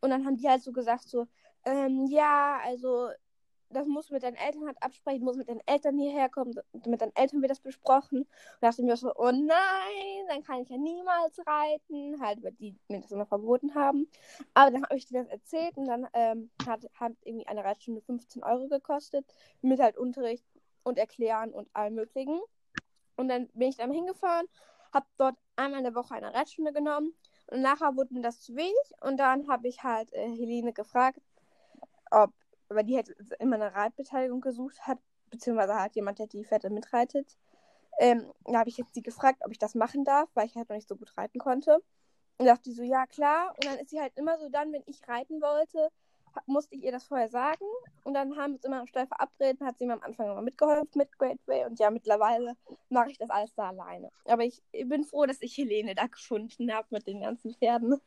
Und 0.01 0.09
dann 0.09 0.25
haben 0.25 0.37
die 0.37 0.49
halt 0.49 0.63
so 0.63 0.71
gesagt, 0.71 1.07
so, 1.07 1.27
ähm, 1.65 2.05
ja, 2.07 2.59
also 2.63 3.09
das 3.69 3.87
muss 3.87 4.09
mit 4.09 4.23
deinen 4.23 4.35
Eltern 4.35 4.65
halt 4.67 4.81
absprechen, 4.81 5.23
muss 5.23 5.37
mit 5.37 5.49
deinen 5.49 5.61
Eltern 5.65 5.97
hierher 5.97 6.29
kommen, 6.29 6.53
mit 6.85 7.01
deinen 7.01 7.15
Eltern 7.15 7.41
wird 7.41 7.51
das 7.51 7.59
besprochen. 7.59 8.19
Und 8.21 8.27
dachte 8.61 8.83
mir 8.83 8.95
so, 8.97 9.13
oh 9.15 9.31
nein, 9.31 10.27
dann 10.27 10.43
kann 10.43 10.61
ich 10.61 10.69
ja 10.69 10.77
niemals 10.77 11.39
reiten, 11.45 12.21
halt, 12.21 12.43
weil 12.43 12.53
die 12.53 12.75
mir 12.87 13.01
das 13.01 13.11
immer 13.11 13.25
verboten 13.25 13.75
haben. 13.75 14.07
Aber 14.53 14.71
dann 14.71 14.83
habe 14.83 14.95
ich 14.95 15.05
dir 15.05 15.23
das 15.23 15.31
erzählt 15.31 15.77
und 15.77 15.87
dann 15.87 16.07
ähm, 16.13 16.49
hat, 16.67 16.87
hat 16.93 17.13
irgendwie 17.23 17.47
eine 17.47 17.63
Reitstunde 17.63 18.01
15 18.01 18.43
Euro 18.43 18.67
gekostet, 18.67 19.25
mit 19.61 19.79
halt 19.79 19.97
Unterricht 19.97 20.45
und 20.83 20.97
Erklären 20.97 21.51
und 21.51 21.67
allem 21.73 21.95
möglichen. 21.95 22.39
Und 23.17 23.29
dann 23.29 23.47
bin 23.53 23.69
ich 23.69 23.77
dann 23.77 23.91
hingefahren, 23.91 24.47
habe 24.93 25.05
dort 25.17 25.35
einmal 25.55 25.79
in 25.79 25.85
der 25.85 25.95
Woche 25.95 26.15
eine 26.15 26.33
Reitstunde 26.33 26.73
genommen 26.73 27.13
und 27.47 27.61
nachher 27.61 27.95
wurde 27.95 28.13
mir 28.13 28.21
das 28.21 28.41
zu 28.41 28.55
wenig 28.55 28.91
und 29.01 29.17
dann 29.17 29.47
habe 29.47 29.67
ich 29.67 29.83
halt 29.83 30.11
äh, 30.13 30.29
Helene 30.29 30.73
gefragt, 30.73 31.19
ob, 32.11 32.31
weil 32.69 32.83
die 32.83 32.95
halt 32.95 33.09
immer 33.39 33.55
eine 33.55 33.73
Reitbeteiligung 33.73 34.41
gesucht 34.41 34.81
hat, 34.81 34.99
beziehungsweise 35.29 35.75
halt 35.75 35.95
jemand, 35.95 36.19
der 36.19 36.27
die 36.27 36.43
Pferde 36.43 36.69
mitreitet. 36.69 37.37
Ähm, 37.99 38.31
da 38.45 38.59
habe 38.59 38.69
ich 38.69 38.77
jetzt 38.77 38.93
sie 38.93 39.01
gefragt, 39.01 39.41
ob 39.45 39.51
ich 39.51 39.59
das 39.59 39.75
machen 39.75 40.03
darf, 40.03 40.29
weil 40.33 40.47
ich 40.47 40.55
halt 40.55 40.69
noch 40.69 40.75
nicht 40.75 40.87
so 40.87 40.95
gut 40.95 41.17
reiten 41.17 41.39
konnte. 41.39 41.81
Und 42.37 42.45
dachte 42.45 42.63
die 42.63 42.73
so, 42.73 42.83
ja 42.83 43.05
klar. 43.05 43.53
Und 43.55 43.65
dann 43.65 43.79
ist 43.79 43.89
sie 43.89 43.99
halt 44.01 44.11
immer 44.17 44.37
so 44.37 44.49
dann, 44.49 44.73
wenn 44.73 44.83
ich 44.85 45.07
reiten 45.07 45.41
wollte, 45.41 45.89
musste 46.47 46.75
ich 46.75 46.83
ihr 46.83 46.91
das 46.91 47.05
vorher 47.05 47.29
sagen. 47.29 47.65
Und 48.03 48.13
dann 48.13 48.35
haben 48.35 48.51
wir 48.51 48.55
uns 48.55 48.65
immer 48.65 48.79
am 48.81 48.87
Stall 48.87 49.07
verabredet, 49.07 49.61
hat 49.61 49.77
sie 49.77 49.85
mir 49.85 49.93
am 49.93 50.03
Anfang 50.03 50.29
immer 50.29 50.41
mitgeholfen 50.41 50.89
mit 50.95 51.17
Great 51.17 51.39
Way. 51.47 51.65
Und 51.65 51.79
ja, 51.79 51.89
mittlerweile 51.89 52.55
mache 52.89 53.11
ich 53.11 53.17
das 53.17 53.29
alles 53.29 53.53
da 53.55 53.69
alleine. 53.69 54.11
Aber 54.25 54.43
ich 54.43 54.61
bin 54.71 55.03
froh, 55.05 55.25
dass 55.25 55.41
ich 55.41 55.57
Helene 55.57 55.95
da 55.95 56.07
gefunden 56.07 56.73
habe 56.73 56.87
mit 56.91 57.07
den 57.07 57.21
ganzen 57.21 57.53
Pferden. 57.53 58.01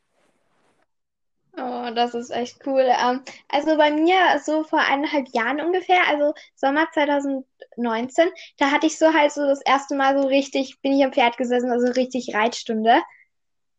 Oh, 1.60 1.90
das 1.92 2.14
ist 2.14 2.30
echt 2.30 2.64
cool. 2.66 2.86
Ähm, 2.86 3.22
also 3.48 3.76
bei 3.76 3.90
mir 3.90 4.14
so 4.44 4.62
vor 4.62 4.78
eineinhalb 4.78 5.28
Jahren 5.34 5.60
ungefähr, 5.60 6.06
also 6.06 6.32
Sommer 6.54 6.86
2019, 6.92 8.28
da 8.58 8.70
hatte 8.70 8.86
ich 8.86 8.96
so 8.96 9.12
halt 9.12 9.32
so 9.32 9.44
das 9.44 9.60
erste 9.62 9.96
Mal 9.96 10.20
so 10.20 10.28
richtig, 10.28 10.80
bin 10.82 10.92
ich 10.92 11.04
am 11.04 11.12
Pferd 11.12 11.36
gesessen, 11.36 11.70
also 11.72 11.90
richtig 11.92 12.34
Reitstunde. 12.34 13.02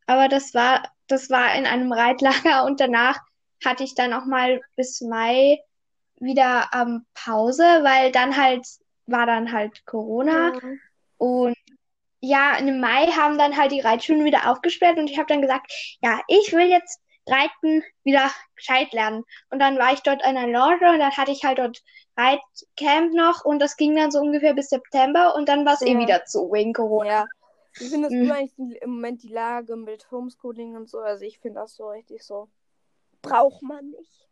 Aber 0.08 0.28
das 0.28 0.54
war, 0.54 0.92
das 1.08 1.30
war 1.30 1.56
in 1.56 1.66
einem 1.66 1.94
Reitlager 1.94 2.66
und 2.66 2.82
danach 2.82 3.18
hatte 3.64 3.84
ich 3.84 3.96
dann 3.96 4.14
auch 4.14 4.26
mal 4.26 4.62
bis 4.76 5.02
Mai 5.02 5.60
wieder 6.20 6.70
ähm, 6.74 7.06
Pause, 7.14 7.64
weil 7.64 8.12
dann 8.12 8.36
halt 8.36 8.66
war 9.06 9.26
dann 9.26 9.54
halt 9.54 9.86
Corona. 9.86 10.52
Und 11.18 11.56
ja, 12.22 12.58
im 12.58 12.82
Mai 12.82 13.08
haben 13.08 13.38
dann 13.38 13.56
halt 13.56 13.72
die 13.72 13.80
Reitschulen 13.80 14.26
wieder 14.26 14.52
aufgesperrt 14.52 14.98
und 14.98 15.10
ich 15.10 15.18
habe 15.18 15.28
dann 15.28 15.42
gesagt, 15.42 15.72
ja, 16.02 16.20
ich 16.28 16.52
will 16.52 16.68
jetzt 16.68 17.02
Reiten 17.30 17.84
wieder 18.04 18.30
gescheit 18.56 18.92
lernen. 18.94 19.24
Und 19.50 19.60
dann 19.60 19.78
war 19.78 19.94
ich 19.94 20.02
dort 20.02 20.22
in 20.22 20.38
einer 20.38 20.48
Lounge 20.48 20.92
und 20.92 21.00
dann 21.00 21.16
hatte 21.16 21.32
ich 21.32 21.44
halt 21.44 21.60
dort 21.60 21.82
Reitcamp 22.18 23.14
noch 23.14 23.46
und 23.46 23.60
das 23.60 23.78
ging 23.78 23.96
dann 23.96 24.12
so 24.12 24.20
ungefähr 24.20 24.54
bis 24.54 24.70
September 24.70 25.36
und 25.36 25.48
dann 25.48 25.66
war 25.66 25.74
es 25.74 25.82
eh 25.82 25.94
Ja. 25.94 26.00
wieder 26.00 26.26
zu 26.26 26.52
wegen 26.52 26.74
Corona. 26.74 27.10
Ja. 27.10 27.26
Wie 27.78 27.88
findest 27.88 28.14
Hm. 28.14 28.28
du 28.28 28.34
eigentlich 28.34 28.82
im 28.82 28.90
Moment 28.92 29.24
die 29.24 29.30
Lage 29.30 29.76
mit 29.76 30.10
Homeschooling 30.12 30.76
und 30.76 30.90
so? 30.90 31.00
Also 31.00 31.24
ich 31.24 31.40
finde 31.40 31.62
das 31.62 31.76
so 31.76 31.88
richtig 31.90 32.24
so. 32.24 32.50
Braucht 33.22 33.62
man 33.62 33.92
nicht. 33.92 34.28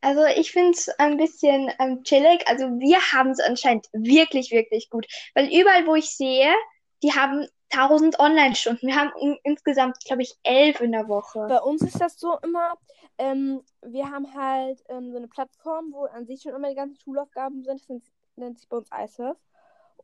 Also 0.00 0.24
ich 0.26 0.52
finde 0.52 0.72
es 0.72 0.88
ein 0.98 1.16
bisschen 1.16 1.72
ähm, 1.80 2.04
chillig. 2.04 2.46
Also 2.46 2.66
wir 2.78 2.98
haben 3.12 3.30
es 3.30 3.40
anscheinend 3.40 3.88
wirklich, 3.92 4.52
wirklich 4.52 4.90
gut. 4.90 5.06
Weil 5.34 5.46
überall, 5.52 5.86
wo 5.86 5.96
ich 5.96 6.10
sehe, 6.10 6.54
die 7.02 7.12
haben 7.12 7.48
1000 7.70 8.18
Online-Stunden. 8.18 8.86
Wir 8.86 8.96
haben 8.96 9.12
in, 9.20 9.38
insgesamt, 9.42 9.98
glaube 10.04 10.22
ich, 10.22 10.36
elf 10.42 10.80
in 10.80 10.92
der 10.92 11.08
Woche. 11.08 11.46
Bei 11.48 11.60
uns 11.60 11.82
ist 11.82 12.00
das 12.00 12.18
so 12.18 12.38
immer, 12.42 12.74
ähm, 13.18 13.62
wir 13.82 14.10
haben 14.10 14.32
halt 14.34 14.82
ähm, 14.88 15.10
so 15.10 15.16
eine 15.16 15.28
Plattform, 15.28 15.92
wo 15.92 16.04
an 16.06 16.26
sich 16.26 16.42
schon 16.42 16.54
immer 16.54 16.68
die 16.70 16.76
ganzen 16.76 17.00
Schulaufgaben 17.00 17.62
sind. 17.62 17.80
Das 17.80 17.88
nennt, 18.36 18.58
sich 18.58 18.68
bei 18.68 18.76
uns 18.76 18.88
iSurf. 18.92 19.36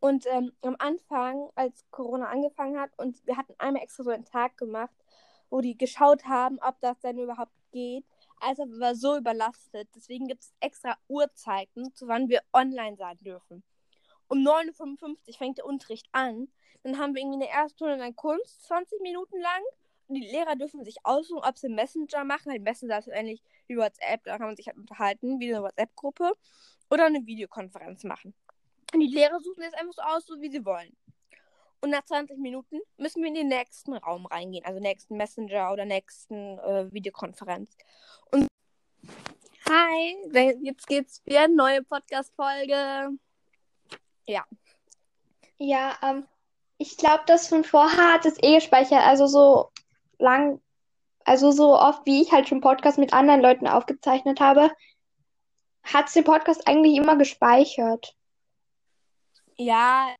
Und 0.00 0.26
ähm, 0.26 0.52
am 0.62 0.76
Anfang, 0.78 1.49
als 1.54 1.85
Corona 1.90 2.26
angefangen 2.26 2.78
hat, 2.78 2.90
und 2.99 3.25
wir 3.26 3.37
hatten 3.37 3.54
einmal 3.59 3.83
extra 3.83 4.04
so 4.04 4.11
einen 4.11 4.25
Tag 4.25 4.56
gemacht, 4.59 4.94
wo 5.49 5.61
die 5.61 5.78
geschaut 5.78 6.25
haben, 6.26 6.59
ob 6.61 6.80
das 6.80 6.99
denn 7.00 7.18
überhaupt 7.18 7.52
geht. 7.73 8.04
Also 8.40 8.64
waren 8.64 8.97
so 8.97 9.16
überlastet. 9.16 9.88
Deswegen 9.94 10.26
gibt 10.26 10.42
es 10.42 10.52
extra 10.61 10.97
Uhrzeiten, 11.09 11.94
zu 11.94 12.09
wann 12.09 12.28
wir 12.28 12.42
online 12.52 12.97
sein 12.97 13.16
dürfen. 13.21 13.62
Um 14.28 14.38
9.55 14.38 15.02
Uhr 15.02 15.35
fängt 15.37 15.59
der 15.59 15.66
Unterricht 15.66 16.07
an. 16.12 16.49
Dann 16.83 16.99
haben 16.99 17.14
wir 17.14 17.23
irgendwie 17.23 17.45
eine 17.45 17.52
erste 17.52 17.76
Stunde 17.76 17.97
lang 17.97 18.14
Kunst, 18.14 18.66
20 18.66 19.00
Minuten 19.00 19.40
lang. 19.40 19.62
Und 20.07 20.16
die 20.16 20.26
Lehrer 20.26 20.54
dürfen 20.54 20.85
sich 20.85 20.97
aussuchen, 21.02 21.43
ob 21.45 21.57
sie 21.57 21.69
Messenger 21.69 22.25
machen. 22.25 22.52
Halt 22.52 22.62
Messenger 22.62 22.99
ist 22.99 23.09
ähnlich 23.09 23.43
wie 23.66 23.76
WhatsApp, 23.76 24.23
da 24.25 24.37
kann 24.37 24.49
man 24.49 24.57
sich 24.57 24.66
halt 24.66 24.76
unterhalten, 24.76 25.40
wie 25.40 25.54
eine 25.54 25.62
WhatsApp-Gruppe. 25.62 26.33
Oder 26.90 27.07
eine 27.07 27.25
Videokonferenz 27.25 28.04
machen. 28.04 28.35
Und 28.93 29.00
die 29.00 29.09
Lehrer 29.09 29.40
suchen 29.40 29.62
jetzt 29.62 29.76
einfach 29.76 29.95
so 29.95 30.02
aus, 30.02 30.26
so 30.26 30.40
wie 30.40 30.50
sie 30.50 30.64
wollen. 30.64 30.95
Und 31.81 31.90
nach 31.90 32.04
20 32.04 32.38
Minuten 32.38 32.81
müssen 32.97 33.23
wir 33.23 33.28
in 33.28 33.35
den 33.35 33.49
nächsten 33.49 33.95
Raum 33.95 34.26
reingehen, 34.26 34.64
also 34.64 34.81
nächsten 34.81 35.16
Messenger 35.16 35.73
oder 35.73 35.85
nächsten 35.85 36.59
äh, 36.59 36.90
Videokonferenz. 36.93 37.76
Und 38.31 38.47
hi, 39.69 40.16
jetzt 40.62 40.87
geht's 40.87 41.21
wieder 41.26 41.43
eine 41.43 41.54
neue 41.54 41.83
Podcast-Folge. 41.83 43.19
Ja. 44.26 44.45
Ja, 45.59 45.97
ähm, 46.02 46.26
ich 46.78 46.97
glaube, 46.97 47.23
das 47.26 47.49
von 47.49 47.64
vorher 47.64 48.14
hat 48.14 48.26
es 48.26 48.43
eh 48.43 48.57
gespeichert. 48.57 49.02
Also 49.04 49.26
so 49.26 49.71
lang, 50.19 50.61
also 51.25 51.52
so 51.52 51.78
oft, 51.78 52.04
wie 52.07 52.23
ich 52.23 52.33
halt 52.33 52.49
schon 52.49 52.61
Podcast 52.61 52.99
mit 52.99 53.12
anderen 53.12 53.40
Leuten 53.40 53.66
aufgezeichnet 53.66 54.40
habe, 54.40 54.71
hat 55.83 56.09
es 56.09 56.14
den 56.14 56.25
Podcast 56.25 56.66
eigentlich 56.66 56.97
immer 56.97 57.16
gespeichert. 57.16 58.16
Ja, 59.57 60.14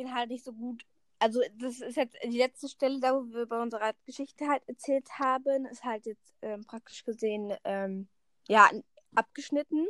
den 0.00 0.14
halt 0.14 0.30
nicht 0.30 0.44
so 0.44 0.52
gut. 0.52 0.84
Also, 1.18 1.40
das 1.58 1.80
ist 1.80 1.96
jetzt 1.96 2.16
die 2.22 2.38
letzte 2.38 2.68
Stelle, 2.68 3.00
da 3.00 3.14
wo 3.14 3.24
wir 3.32 3.46
bei 3.46 3.60
unserer 3.60 3.92
Geschichte 4.04 4.46
halt 4.48 4.62
erzählt 4.68 5.08
haben, 5.18 5.64
ist 5.66 5.82
halt 5.82 6.04
jetzt 6.06 6.34
ähm, 6.42 6.64
praktisch 6.66 7.04
gesehen, 7.04 7.54
ähm, 7.64 8.08
ja, 8.48 8.70
abgeschnitten. 9.14 9.86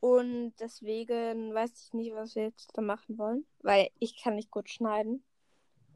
Und 0.00 0.52
deswegen 0.60 1.52
weiß 1.52 1.70
ich 1.86 1.92
nicht, 1.92 2.14
was 2.14 2.36
wir 2.36 2.44
jetzt 2.44 2.70
da 2.74 2.82
machen 2.82 3.18
wollen, 3.18 3.44
weil 3.62 3.90
ich 3.98 4.22
kann 4.22 4.36
nicht 4.36 4.50
gut 4.50 4.70
schneiden. 4.70 5.24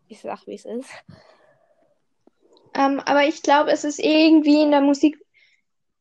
Ich 0.09 0.21
sag, 0.21 0.47
wie 0.47 0.55
es 0.55 0.65
ist. 0.65 0.91
Ähm, 2.75 3.01
aber 3.01 3.25
ich 3.25 3.43
glaube, 3.43 3.71
es 3.71 3.85
ist 3.85 3.99
irgendwie 3.99 4.63
in 4.63 4.71
der 4.71 4.81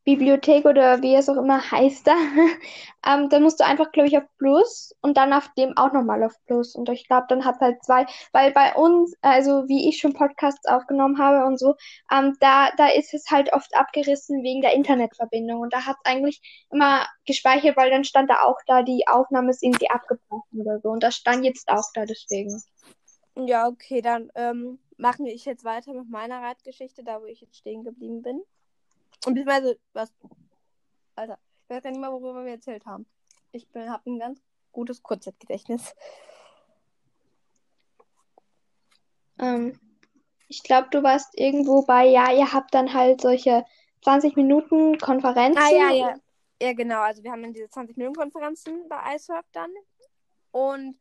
Musikbibliothek 0.06 0.66
oder 0.66 1.02
wie 1.02 1.16
es 1.16 1.30
auch 1.30 1.38
immer 1.38 1.72
heißt 1.72 2.08
da. 2.08 2.16
ähm, 3.08 3.30
da 3.30 3.40
musst 3.40 3.60
du 3.60 3.66
einfach, 3.66 3.92
glaube 3.92 4.08
ich, 4.08 4.18
auf 4.18 4.24
Plus 4.38 4.96
und 5.02 5.18
dann 5.18 5.34
auf 5.34 5.50
dem 5.58 5.78
auch 5.78 5.92
nochmal 5.94 6.24
auf 6.24 6.34
Plus. 6.46 6.76
Und 6.76 6.90
ich 6.90 7.08
glaube, 7.08 7.26
dann 7.30 7.46
hat 7.46 7.60
halt 7.60 7.84
zwei, 7.84 8.06
weil 8.32 8.52
bei 8.52 8.74
uns, 8.74 9.16
also 9.22 9.68
wie 9.68 9.90
ich 9.90 10.00
schon 10.00 10.14
Podcasts 10.14 10.68
aufgenommen 10.68 11.20
habe 11.20 11.46
und 11.46 11.60
so, 11.60 11.76
ähm, 12.12 12.36
da, 12.40 12.70
da 12.78 12.88
ist 12.88 13.14
es 13.14 13.30
halt 13.30 13.54
oft 13.54 13.76
abgerissen 13.76 14.44
wegen 14.44 14.62
der 14.62 14.74
Internetverbindung. 14.74 15.62
Und 15.62 15.74
da 15.74 15.86
hat 15.86 15.98
es 16.04 16.12
eigentlich 16.12 16.42
immer 16.72 17.06
gespeichert, 17.26 17.78
weil 17.78 17.92
dann 17.92 18.04
stand 18.04 18.30
da 18.30 18.42
auch 18.44 18.58
da, 18.68 18.84
die 18.84 19.08
Aufnahme 19.08 19.52
ist 19.52 19.64
irgendwie 19.64 19.90
abgebrochen 19.90 20.62
oder 20.62 20.80
so. 20.80 20.90
Und 20.90 21.04
das 21.04 21.16
stand 21.16 21.46
jetzt 21.46 21.70
auch 21.70 21.92
da, 21.94 22.06
deswegen. 22.06 22.62
Ja, 23.36 23.68
okay, 23.68 24.02
dann 24.02 24.30
ähm, 24.36 24.80
mache 24.98 25.28
ich 25.28 25.46
jetzt 25.46 25.64
weiter 25.64 25.94
mit 25.94 26.10
meiner 26.10 26.42
Reitgeschichte, 26.42 27.04
da 27.04 27.22
wo 27.22 27.26
ich 27.26 27.42
jetzt 27.42 27.58
stehen 27.58 27.84
geblieben 27.84 28.22
bin. 28.22 28.42
Und 29.26 29.36
beziehungsweise, 29.36 29.80
was. 29.94 30.12
Alter, 31.16 31.38
ich 31.64 31.70
weiß 31.70 31.84
gar 31.84 31.92
nicht 31.92 32.00
mehr, 32.00 32.12
worüber 32.12 32.44
wir 32.44 32.54
erzählt 32.54 32.86
haben. 32.86 33.06
Ich 33.52 33.68
habe 33.76 34.10
ein 34.10 34.20
ganz 34.20 34.42
gutes 34.72 35.04
Kurzzeitgedächtnis. 35.04 35.94
Ähm, 39.40 39.80
ich 40.48 40.64
glaube, 40.64 40.90
du 40.92 41.04
warst 41.04 41.38
irgendwo 41.38 41.84
bei, 41.84 42.06
ja, 42.06 42.32
ihr 42.32 42.54
habt 42.54 42.74
dann 42.74 42.94
halt 42.94 43.22
solche 43.22 43.66
20 44.04 44.36
Minuten 44.36 44.98
Konferenzen. 44.98 45.62
Ah, 45.62 45.72
ja, 45.72 45.92
ja. 45.92 46.16
Ja, 46.62 46.74
genau. 46.74 47.02
Also, 47.02 47.24
wir 47.24 47.32
haben 47.32 47.42
dann 47.42 47.54
diese 47.54 47.66
20-Minuten-Konferenzen 47.66 48.88
bei 48.88 49.16
iSurf 49.16 49.46
dann. 49.52 49.72
Und 50.52 50.96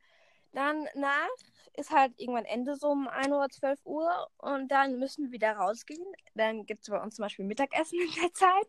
dann 0.53 0.89
nach 0.95 1.29
ist 1.77 1.91
halt 1.91 2.13
irgendwann 2.19 2.45
Ende 2.45 2.77
so 2.77 2.89
um 2.89 3.09
1 3.09 3.29
Uhr, 3.29 3.49
12 3.49 3.81
Uhr 3.85 4.29
und 4.39 4.71
dann 4.71 4.99
müssen 4.99 5.25
wir 5.25 5.33
wieder 5.33 5.53
rausgehen. 5.53 6.05
Dann 6.35 6.67
gibt 6.67 6.83
es 6.83 6.91
bei 6.91 7.01
uns 7.01 7.17
zum 7.17 7.25
Beispiel 7.25 7.45
Mittagessen 7.45 8.01
in 8.01 8.21
der 8.21 8.33
Zeit 8.33 8.69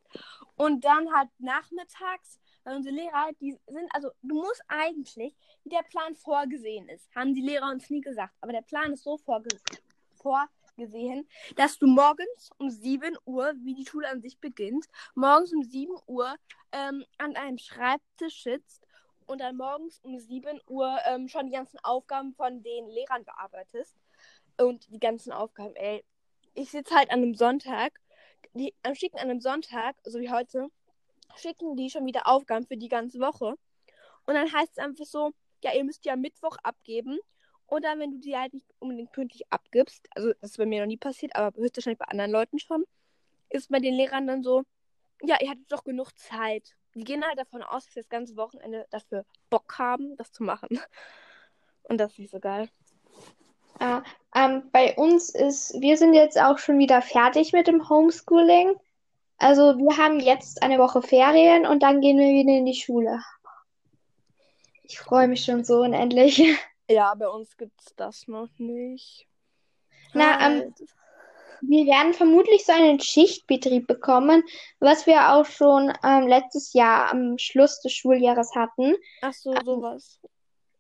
und 0.56 0.86
dann 0.86 1.14
halt 1.14 1.30
nachmittags, 1.40 2.40
weil 2.64 2.76
unsere 2.76 2.96
Lehrer, 2.96 3.32
die 3.40 3.58
sind, 3.68 3.90
also 3.94 4.12
du 4.22 4.36
musst 4.36 4.62
eigentlich, 4.68 5.36
wie 5.64 5.70
der 5.70 5.84
Plan 5.84 6.16
vorgesehen 6.16 6.88
ist, 6.90 7.10
haben 7.16 7.34
die 7.34 7.42
Lehrer 7.42 7.70
uns 7.70 7.90
nie 7.90 8.02
gesagt, 8.02 8.34
aber 8.42 8.52
der 8.52 8.62
Plan 8.62 8.94
ist 8.94 9.04
so 9.04 9.18
vorge 9.18 9.50
vorgesehen, 10.16 11.28
dass 11.56 11.80
du 11.80 11.88
morgens 11.88 12.52
um 12.60 12.70
7 12.70 13.18
Uhr, 13.26 13.54
wie 13.64 13.74
die 13.74 13.86
Schule 13.86 14.08
an 14.08 14.22
sich 14.22 14.40
beginnt, 14.40 14.86
morgens 15.16 15.52
um 15.54 15.64
7 15.64 15.92
Uhr 16.06 16.36
ähm, 16.72 17.04
an 17.18 17.36
einem 17.36 17.58
Schreibtisch 17.58 18.44
sitzt 18.44 18.81
und 19.32 19.40
dann 19.40 19.56
morgens 19.56 20.00
um 20.04 20.20
7 20.20 20.60
Uhr 20.68 20.98
ähm, 21.06 21.30
schon 21.30 21.46
die 21.46 21.54
ganzen 21.54 21.80
Aufgaben 21.84 22.34
von 22.34 22.62
den 22.64 22.88
Lehrern 22.90 23.24
bearbeitest. 23.24 23.96
Und 24.58 24.92
die 24.94 25.00
ganzen 25.00 25.32
Aufgaben, 25.32 25.74
ey. 25.76 26.04
Ich 26.54 26.72
sitze 26.72 26.94
halt 26.94 27.10
an 27.12 27.20
einem 27.20 27.34
Sonntag, 27.34 27.94
die 28.54 28.76
am 28.84 28.94
schicken 28.94 29.18
an 29.18 29.30
einem 29.30 29.40
Sonntag, 29.40 29.96
so 30.04 30.20
wie 30.20 30.30
heute, 30.30 30.68
schicken 31.38 31.78
die 31.78 31.90
schon 31.90 32.06
wieder 32.06 32.28
Aufgaben 32.28 32.68
für 32.68 32.76
die 32.76 32.90
ganze 32.90 33.20
Woche. 33.20 33.56
Und 34.26 34.34
dann 34.36 34.52
heißt 34.52 34.74
es 34.74 34.84
einfach 34.84 35.06
so, 35.06 35.32
ja, 35.64 35.74
ihr 35.74 35.86
müsst 35.86 36.06
am 36.10 36.20
Mittwoch 36.20 36.58
abgeben. 36.62 37.18
Oder 37.68 37.98
wenn 37.98 38.12
du 38.12 38.18
die 38.20 38.36
halt 38.36 38.54
nicht 38.54 38.68
unbedingt 38.80 39.14
pünktlich 39.14 39.44
abgibst, 39.50 40.10
also 40.14 40.34
das 40.42 40.52
ist 40.52 40.58
bei 40.58 40.66
mir 40.66 40.82
noch 40.82 40.88
nie 40.88 40.98
passiert, 40.98 41.38
aber 41.38 41.58
höchstwahrscheinlich 41.58 42.00
bei 42.00 42.06
anderen 42.06 42.32
Leuten 42.32 42.60
schon, 42.60 42.84
ist 43.50 43.70
bei 43.70 43.80
den 43.80 43.94
Lehrern 43.94 44.28
dann 44.28 44.44
so, 44.44 44.64
ja, 45.24 45.38
ihr 45.40 45.50
hattet 45.50 45.72
doch 45.72 45.86
genug 45.86 46.12
Zeit. 46.18 46.76
Die 46.96 47.04
gehen 47.04 47.26
halt 47.26 47.40
davon 47.40 47.64
aus, 47.64 47.86
dass 47.86 47.96
wir 47.96 48.04
das 48.04 48.10
ganze 48.10 48.36
Wochenende 48.36 48.86
dafür 48.90 49.26
Bock 49.50 49.78
haben, 49.80 50.16
das 50.18 50.32
zu 50.32 50.44
machen. 50.44 50.80
Und 51.84 51.98
das 51.98 52.14
ist 52.14 52.20
nicht 52.20 52.32
so 52.32 52.40
geil. 52.40 52.70
Äh, 53.80 54.02
ähm, 54.36 54.70
bei 54.72 54.96
uns 54.96 55.30
ist, 55.34 55.74
wir 55.80 55.98
sind 55.98 56.14
jetzt 56.14 56.40
auch 56.40 56.58
schon 56.58 56.78
wieder 56.78 57.02
fertig 57.02 57.54
mit 57.54 57.68
dem 57.68 57.90
Homeschooling. 57.90 58.76
Also 59.38 59.78
wir 59.78 59.98
haben 59.98 60.20
jetzt 60.20 60.62
eine 60.62 60.78
Woche 60.78 61.02
Ferien 61.02 61.66
und 61.66 61.82
dann 61.82 62.02
gehen 62.02 62.18
wir 62.18 62.28
wieder 62.28 62.58
in 62.58 62.66
die 62.66 62.76
Schule. 62.76 63.22
Ich 64.84 65.00
freue 65.00 65.28
mich 65.28 65.44
schon 65.46 65.64
so 65.64 65.82
unendlich. 65.82 66.42
Ja, 66.90 67.16
bei 67.16 67.30
uns 67.30 67.56
gibt's 67.56 67.96
das 67.96 68.28
noch 68.28 68.50
nicht. 68.58 69.26
Na, 70.12 70.46
ähm, 70.46 70.60
Halt. 70.60 70.84
Wir 71.62 71.86
werden 71.86 72.14
vermutlich 72.14 72.66
so 72.66 72.74
einen 72.74 73.00
Schichtbetrieb 73.00 73.88
bekommen, 73.88 74.44
was 74.80 75.06
wir 75.06 75.34
auch 75.34 75.46
schon 75.46 75.94
ähm, 76.04 76.28
letztes 76.28 76.74
Jahr 76.74 77.12
am 77.12 77.38
Schluss 77.38 77.82
des 77.82 77.94
Schuljahres 77.94 78.56
hatten. 78.56 78.96
Ach 79.22 79.34
so, 79.34 79.54
sowas. 79.64 80.20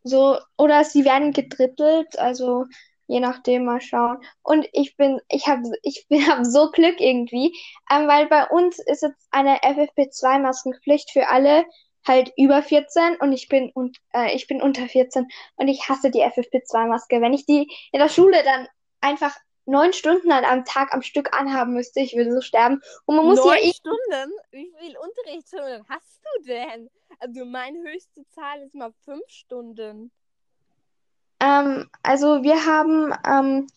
So, 0.03 0.37
oder 0.57 0.83
sie 0.83 1.05
werden 1.05 1.31
gedrittelt, 1.31 2.17
also 2.17 2.65
je 3.07 3.19
nachdem 3.19 3.65
mal 3.65 3.81
schauen. 3.81 4.17
Und 4.41 4.67
ich 4.71 4.95
bin, 4.95 5.19
ich 5.29 5.47
habe, 5.47 5.63
ich 5.83 6.05
bin, 6.09 6.25
hab 6.27 6.45
so 6.45 6.71
Glück 6.71 6.99
irgendwie, 6.99 7.53
ähm, 7.91 8.07
weil 8.07 8.27
bei 8.27 8.47
uns 8.47 8.79
ist 8.79 9.03
jetzt 9.03 9.27
eine 9.31 9.57
FFP2-Maskenpflicht 9.59 11.11
für 11.11 11.27
alle 11.27 11.65
halt 12.07 12.33
über 12.35 12.63
14 12.63 13.17
und 13.19 13.31
ich 13.31 13.47
bin 13.47 13.71
und 13.75 13.97
äh, 14.13 14.33
ich 14.33 14.47
bin 14.47 14.59
unter 14.59 14.87
14 14.87 15.27
und 15.57 15.67
ich 15.67 15.87
hasse 15.87 16.09
die 16.09 16.23
FFP2-Maske. 16.23 17.21
Wenn 17.21 17.33
ich 17.33 17.45
die 17.45 17.71
in 17.91 17.99
der 17.99 18.09
Schule 18.09 18.43
dann 18.43 18.67
einfach 19.01 19.35
neun 19.65 19.93
Stunden 19.93 20.31
an 20.31 20.43
einem 20.43 20.65
Tag 20.65 20.93
am 20.93 21.01
Stück 21.01 21.37
anhaben 21.37 21.73
müsste, 21.73 21.99
ich 21.99 22.15
würde 22.15 22.33
so 22.33 22.41
sterben. 22.41 22.81
Und 23.05 23.15
man 23.15 23.25
muss 23.25 23.39
ja 23.39 23.45
Neun 23.45 23.57
eh 23.57 23.73
Stunden? 23.73 24.33
Wie 24.51 24.73
viel 24.79 24.97
Unterrichtsstunden 24.97 25.85
hast 25.87 26.21
du 26.23 26.43
denn? 26.43 26.89
Also 27.19 27.45
meine 27.45 27.79
höchste 27.79 28.27
Zahl 28.29 28.61
ist 28.61 28.75
mal 28.75 28.91
fünf 29.05 29.27
Stunden. 29.27 30.11
Ähm, 31.39 31.89
also 32.03 32.43
wir 32.43 32.65
haben, 32.65 33.13
ähm, 33.25 33.67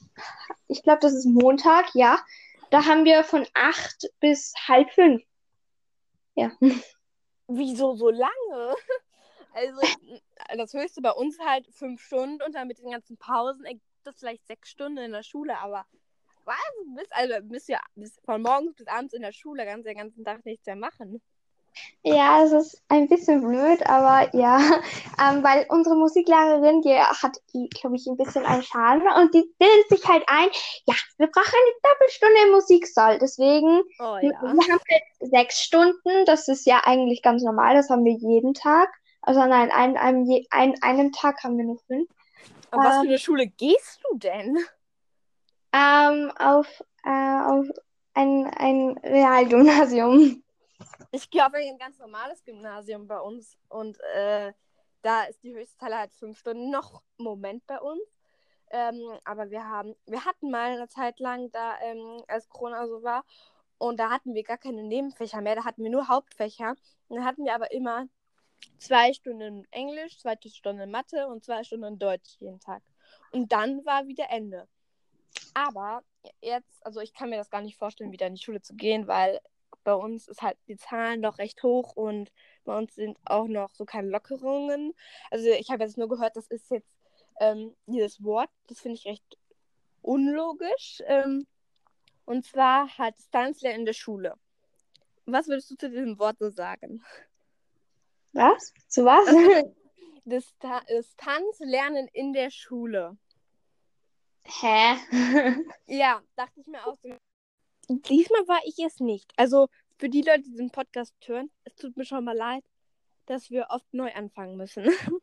ich 0.68 0.82
glaube, 0.82 1.00
das 1.00 1.14
ist 1.14 1.26
Montag, 1.26 1.94
ja. 1.94 2.18
Da 2.70 2.84
haben 2.86 3.04
wir 3.04 3.24
von 3.24 3.46
acht 3.54 4.08
bis 4.20 4.52
halb 4.66 4.90
fünf. 4.90 5.22
Ja. 6.34 6.50
Wieso 7.46 7.94
so 7.94 8.10
lange? 8.10 8.30
Also, 9.56 9.80
das 10.56 10.72
höchste 10.72 11.00
bei 11.00 11.12
uns 11.12 11.38
halt 11.38 11.68
fünf 11.70 12.02
Stunden 12.02 12.42
und 12.42 12.56
dann 12.56 12.66
mit 12.66 12.80
den 12.80 12.90
ganzen 12.90 13.16
Pausen 13.16 13.64
ergibt 13.64 13.86
das 14.06 14.16
vielleicht 14.16 14.46
sechs 14.46 14.70
Stunden 14.70 14.98
in 14.98 15.12
der 15.12 15.22
Schule, 15.22 15.58
aber 15.58 15.86
was? 16.44 16.56
Bist, 16.96 17.12
also 17.12 17.34
bist 17.42 17.68
ja 17.68 17.80
bis 17.94 18.18
von 18.24 18.42
morgens 18.42 18.74
bis 18.74 18.86
abends 18.86 19.14
in 19.14 19.22
der 19.22 19.32
Schule, 19.32 19.64
ganz 19.64 19.84
den 19.84 19.96
ganzen 19.96 20.24
Tag 20.24 20.44
nichts 20.44 20.66
mehr 20.66 20.76
machen. 20.76 21.22
Ja, 22.02 22.44
es 22.44 22.52
ist 22.52 22.82
ein 22.88 23.08
bisschen 23.08 23.40
blöd, 23.40 23.84
aber 23.86 24.34
ja, 24.36 24.58
ähm, 25.20 25.42
weil 25.42 25.66
unsere 25.70 25.96
Musiklehrerin, 25.96 26.82
die 26.82 26.94
hat, 26.94 27.36
glaube 27.80 27.96
ich, 27.96 28.06
ein 28.06 28.16
bisschen 28.16 28.44
einen 28.44 28.62
Schaden 28.62 29.02
und 29.16 29.34
die 29.34 29.44
bildet 29.58 29.88
sich 29.88 30.06
halt 30.06 30.22
ein, 30.26 30.48
ja, 30.86 30.94
wir 31.18 31.26
brauchen 31.26 31.52
eine 31.52 31.92
Doppelstunde 31.92 32.36
im 32.46 32.52
Musiksaal. 32.52 33.18
Deswegen, 33.18 33.82
Oh 33.98 34.16
wir 34.20 34.30
ja. 34.30 34.42
wir 34.42 34.48
haben 34.50 34.60
halt 34.70 35.02
sechs 35.20 35.60
Stunden, 35.62 36.24
das 36.26 36.46
ist 36.48 36.66
ja 36.66 36.82
eigentlich 36.84 37.22
ganz 37.22 37.42
normal, 37.42 37.74
das 37.74 37.88
haben 37.90 38.04
wir 38.04 38.12
jeden 38.12 38.54
Tag. 38.54 38.90
Also 39.22 39.40
nein, 39.40 39.70
an 39.72 39.96
einem, 39.96 40.28
an 40.50 40.74
einem 40.82 41.10
Tag 41.12 41.42
haben 41.42 41.56
wir 41.56 41.64
nur 41.64 41.78
fünf. 41.86 42.08
Aber 42.74 42.84
was 42.84 42.94
für 42.96 43.02
Ähm. 43.02 43.08
eine 43.08 43.18
Schule 43.18 43.46
gehst 43.46 44.00
du 44.04 44.18
denn? 44.18 44.58
Ähm, 45.72 46.32
auf, 46.38 46.84
äh, 47.04 47.40
auf 47.42 47.66
ein, 48.14 48.46
ein 48.56 48.98
Realgymnasium. 49.02 50.42
Ich 51.12 51.30
gehe 51.30 51.44
auf 51.46 51.54
ein 51.54 51.78
ganz 51.78 51.98
normales 51.98 52.44
Gymnasium 52.44 53.06
bei 53.06 53.18
uns 53.18 53.56
und 53.68 53.98
äh, 54.14 54.52
da 55.02 55.24
ist 55.24 55.42
die 55.42 55.54
Höchstzahl 55.54 55.96
halt 55.96 56.12
fünf 56.12 56.38
Stunden 56.38 56.70
noch 56.70 57.02
im 57.18 57.24
Moment 57.24 57.66
bei 57.66 57.80
uns. 57.80 58.02
Ähm, 58.70 59.00
aber 59.24 59.50
wir 59.50 59.68
haben, 59.68 59.94
wir 60.06 60.24
hatten 60.24 60.50
mal 60.50 60.72
eine 60.72 60.88
Zeit 60.88 61.20
lang 61.20 61.50
da, 61.52 61.78
ähm, 61.82 62.22
als 62.26 62.48
Corona 62.48 62.86
so 62.88 63.02
war, 63.02 63.24
und 63.78 63.98
da 63.98 64.10
hatten 64.10 64.34
wir 64.34 64.42
gar 64.44 64.58
keine 64.58 64.82
Nebenfächer 64.82 65.40
mehr, 65.40 65.56
da 65.56 65.64
hatten 65.64 65.82
wir 65.82 65.90
nur 65.90 66.08
Hauptfächer. 66.08 66.74
Und 67.08 67.16
dann 67.16 67.24
hatten 67.24 67.44
wir 67.44 67.54
aber 67.54 67.70
immer 67.72 68.08
zwei 68.78 69.12
Stunden 69.12 69.66
Englisch, 69.70 70.18
zwei 70.18 70.36
Stunden 70.46 70.90
Mathe 70.90 71.26
und 71.26 71.44
zwei 71.44 71.64
Stunden 71.64 71.98
Deutsch 71.98 72.36
jeden 72.40 72.60
Tag. 72.60 72.82
Und 73.32 73.52
dann 73.52 73.84
war 73.84 74.06
wieder 74.06 74.30
Ende. 74.30 74.68
Aber 75.54 76.02
jetzt, 76.40 76.84
also 76.84 77.00
ich 77.00 77.14
kann 77.14 77.30
mir 77.30 77.36
das 77.36 77.50
gar 77.50 77.62
nicht 77.62 77.76
vorstellen, 77.76 78.12
wieder 78.12 78.26
in 78.26 78.34
die 78.34 78.42
Schule 78.42 78.60
zu 78.60 78.74
gehen, 78.74 79.06
weil 79.06 79.40
bei 79.84 79.94
uns 79.94 80.28
ist 80.28 80.42
halt 80.42 80.56
die 80.66 80.76
Zahlen 80.76 81.20
noch 81.20 81.38
recht 81.38 81.62
hoch 81.62 81.94
und 81.96 82.32
bei 82.64 82.76
uns 82.76 82.94
sind 82.94 83.18
auch 83.24 83.46
noch 83.46 83.74
so 83.74 83.84
keine 83.84 84.08
Lockerungen. 84.08 84.94
Also 85.30 85.48
ich 85.50 85.70
habe 85.70 85.84
jetzt 85.84 85.98
nur 85.98 86.08
gehört, 86.08 86.36
das 86.36 86.46
ist 86.46 86.70
jetzt 86.70 86.90
ähm, 87.40 87.74
dieses 87.86 88.22
Wort, 88.22 88.50
das 88.66 88.80
finde 88.80 88.96
ich 88.96 89.06
recht 89.06 89.38
unlogisch. 90.02 91.02
Ähm, 91.06 91.46
und 92.24 92.44
zwar 92.46 92.96
halt 92.96 93.18
Distanzlernen 93.18 93.80
in 93.80 93.86
der 93.86 93.92
Schule. 93.92 94.34
Was 95.26 95.48
würdest 95.48 95.70
du 95.70 95.76
zu 95.76 95.90
diesem 95.90 96.18
Wort 96.18 96.38
so 96.38 96.50
sagen? 96.50 97.04
Was? 98.34 98.74
Zu 98.88 99.04
was? 99.04 99.26
Dista 100.24 100.80
Distanzlernen 100.88 102.08
in 102.12 102.32
der 102.32 102.50
Schule. 102.50 103.16
Hä? 104.44 104.96
Ja, 105.86 106.20
dachte 106.36 106.60
ich 106.60 106.66
mir 106.66 106.84
auch 106.86 106.96
so. 107.02 107.16
Diesmal 107.88 108.46
war 108.48 108.60
ich 108.64 108.78
es 108.78 109.00
nicht. 109.00 109.32
Also 109.36 109.68
für 109.98 110.08
die 110.08 110.22
Leute, 110.22 110.42
die 110.42 110.50
diesen 110.50 110.70
Podcast 110.70 111.14
hören, 111.26 111.50
es 111.64 111.74
tut 111.76 111.96
mir 111.96 112.04
schon 112.04 112.24
mal 112.24 112.36
leid, 112.36 112.64
dass 113.26 113.50
wir 113.50 113.66
oft 113.70 113.92
neu 113.92 114.12
anfangen 114.12 114.56
müssen. 114.56 114.84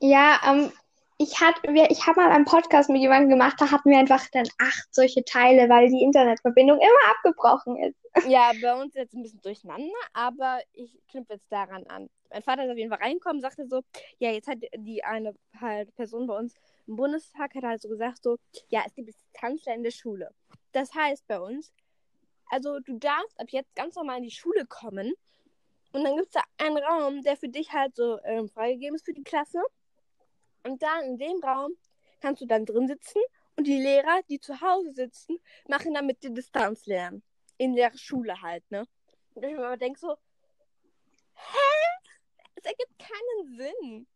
Ja, 0.00 0.40
ähm, 0.44 0.72
ich 1.24 1.40
hat, 1.40 1.54
ich 1.90 2.06
habe 2.06 2.20
mal 2.20 2.30
einen 2.30 2.44
Podcast 2.44 2.90
mit 2.90 3.00
jemandem 3.00 3.30
gemacht, 3.30 3.56
da 3.58 3.70
hatten 3.70 3.90
wir 3.90 3.98
einfach 3.98 4.26
dann 4.32 4.46
acht 4.58 4.94
solche 4.94 5.24
Teile, 5.24 5.68
weil 5.68 5.88
die 5.88 6.02
Internetverbindung 6.02 6.78
immer 6.78 7.10
abgebrochen 7.16 7.76
ist. 7.78 7.96
ja, 8.28 8.52
bei 8.60 8.80
uns 8.80 8.94
jetzt 8.94 9.14
ein 9.14 9.22
bisschen 9.22 9.40
durcheinander, 9.40 9.92
aber 10.12 10.60
ich 10.72 10.96
knüpfe 11.10 11.34
jetzt 11.34 11.50
daran 11.50 11.86
an. 11.86 12.08
Mein 12.30 12.42
Vater 12.42 12.64
ist 12.64 12.70
auf 12.70 12.76
jeden 12.76 12.90
Fall 12.90 13.02
reingekommen, 13.02 13.40
sagte 13.40 13.66
so, 13.66 13.80
ja, 14.18 14.30
jetzt 14.30 14.48
hat 14.48 14.58
die 14.76 15.02
eine 15.02 15.34
halt 15.60 15.94
Person 15.96 16.26
bei 16.26 16.36
uns 16.36 16.54
im 16.86 16.96
Bundestag 16.96 17.54
hat 17.54 17.64
halt 17.64 17.80
so 17.80 17.88
gesagt 17.88 18.22
so, 18.22 18.36
ja, 18.68 18.82
es 18.86 18.94
gibt 18.94 19.08
Distanzler 19.08 19.74
in 19.74 19.82
der 19.82 19.90
Schule. 19.90 20.30
Das 20.72 20.94
heißt 20.94 21.26
bei 21.26 21.40
uns, 21.40 21.72
also 22.50 22.78
du 22.80 22.98
darfst 22.98 23.40
ab 23.40 23.46
jetzt 23.50 23.74
ganz 23.74 23.94
normal 23.94 24.18
in 24.18 24.24
die 24.24 24.30
Schule 24.30 24.66
kommen 24.66 25.14
und 25.92 26.04
dann 26.04 26.16
gibt 26.16 26.26
es 26.26 26.32
da 26.32 26.42
einen 26.58 26.76
Raum, 26.76 27.22
der 27.22 27.36
für 27.36 27.48
dich 27.48 27.72
halt 27.72 27.94
so 27.96 28.18
ähm, 28.24 28.48
freigegeben 28.48 28.96
ist 28.96 29.04
für 29.04 29.14
die 29.14 29.22
Klasse. 29.22 29.62
Und 30.64 30.82
dann 30.82 31.04
in 31.04 31.18
dem 31.18 31.42
Raum 31.42 31.72
kannst 32.20 32.40
du 32.42 32.46
dann 32.46 32.64
drin 32.64 32.88
sitzen 32.88 33.20
und 33.56 33.66
die 33.66 33.78
Lehrer, 33.78 34.20
die 34.28 34.40
zu 34.40 34.60
Hause 34.60 34.92
sitzen, 34.92 35.38
machen 35.68 35.94
dann 35.94 36.06
mit 36.06 36.22
dir 36.22 36.30
Distanzlernen. 36.30 37.22
In 37.58 37.76
der 37.76 37.96
Schule 37.96 38.40
halt, 38.42 38.68
ne? 38.70 38.84
Und 39.34 39.44
ich 39.44 39.52
mir 39.52 39.64
aber 39.64 39.76
denke 39.76 39.98
so, 39.98 40.16
hä? 41.34 42.10
Es 42.56 42.64
ergibt 42.64 42.98
keinen 42.98 43.56
Sinn. 43.56 44.06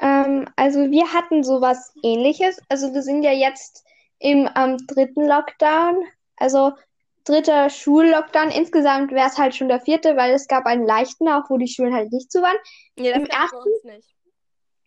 Ähm, 0.00 0.48
also 0.56 0.90
wir 0.90 1.12
hatten 1.12 1.44
sowas 1.44 1.94
ähnliches. 2.02 2.60
Also 2.68 2.92
wir 2.92 3.02
sind 3.02 3.22
ja 3.22 3.32
jetzt 3.32 3.84
im 4.18 4.50
ähm, 4.56 4.78
dritten 4.86 5.26
Lockdown. 5.26 6.04
Also 6.36 6.72
dritter 7.24 7.70
Schullockdown. 7.70 8.50
Insgesamt 8.50 9.12
wäre 9.12 9.28
es 9.28 9.38
halt 9.38 9.54
schon 9.54 9.68
der 9.68 9.80
vierte, 9.80 10.16
weil 10.16 10.34
es 10.34 10.48
gab 10.48 10.66
einen 10.66 10.86
leichten, 10.86 11.28
auch 11.28 11.48
wo 11.48 11.56
die 11.56 11.68
Schulen 11.68 11.94
halt 11.94 12.12
nicht 12.12 12.30
zu 12.30 12.42
waren. 12.42 12.56
Nee, 12.96 13.12
das 13.12 13.18
Im 13.18 13.90
nicht. 13.90 14.13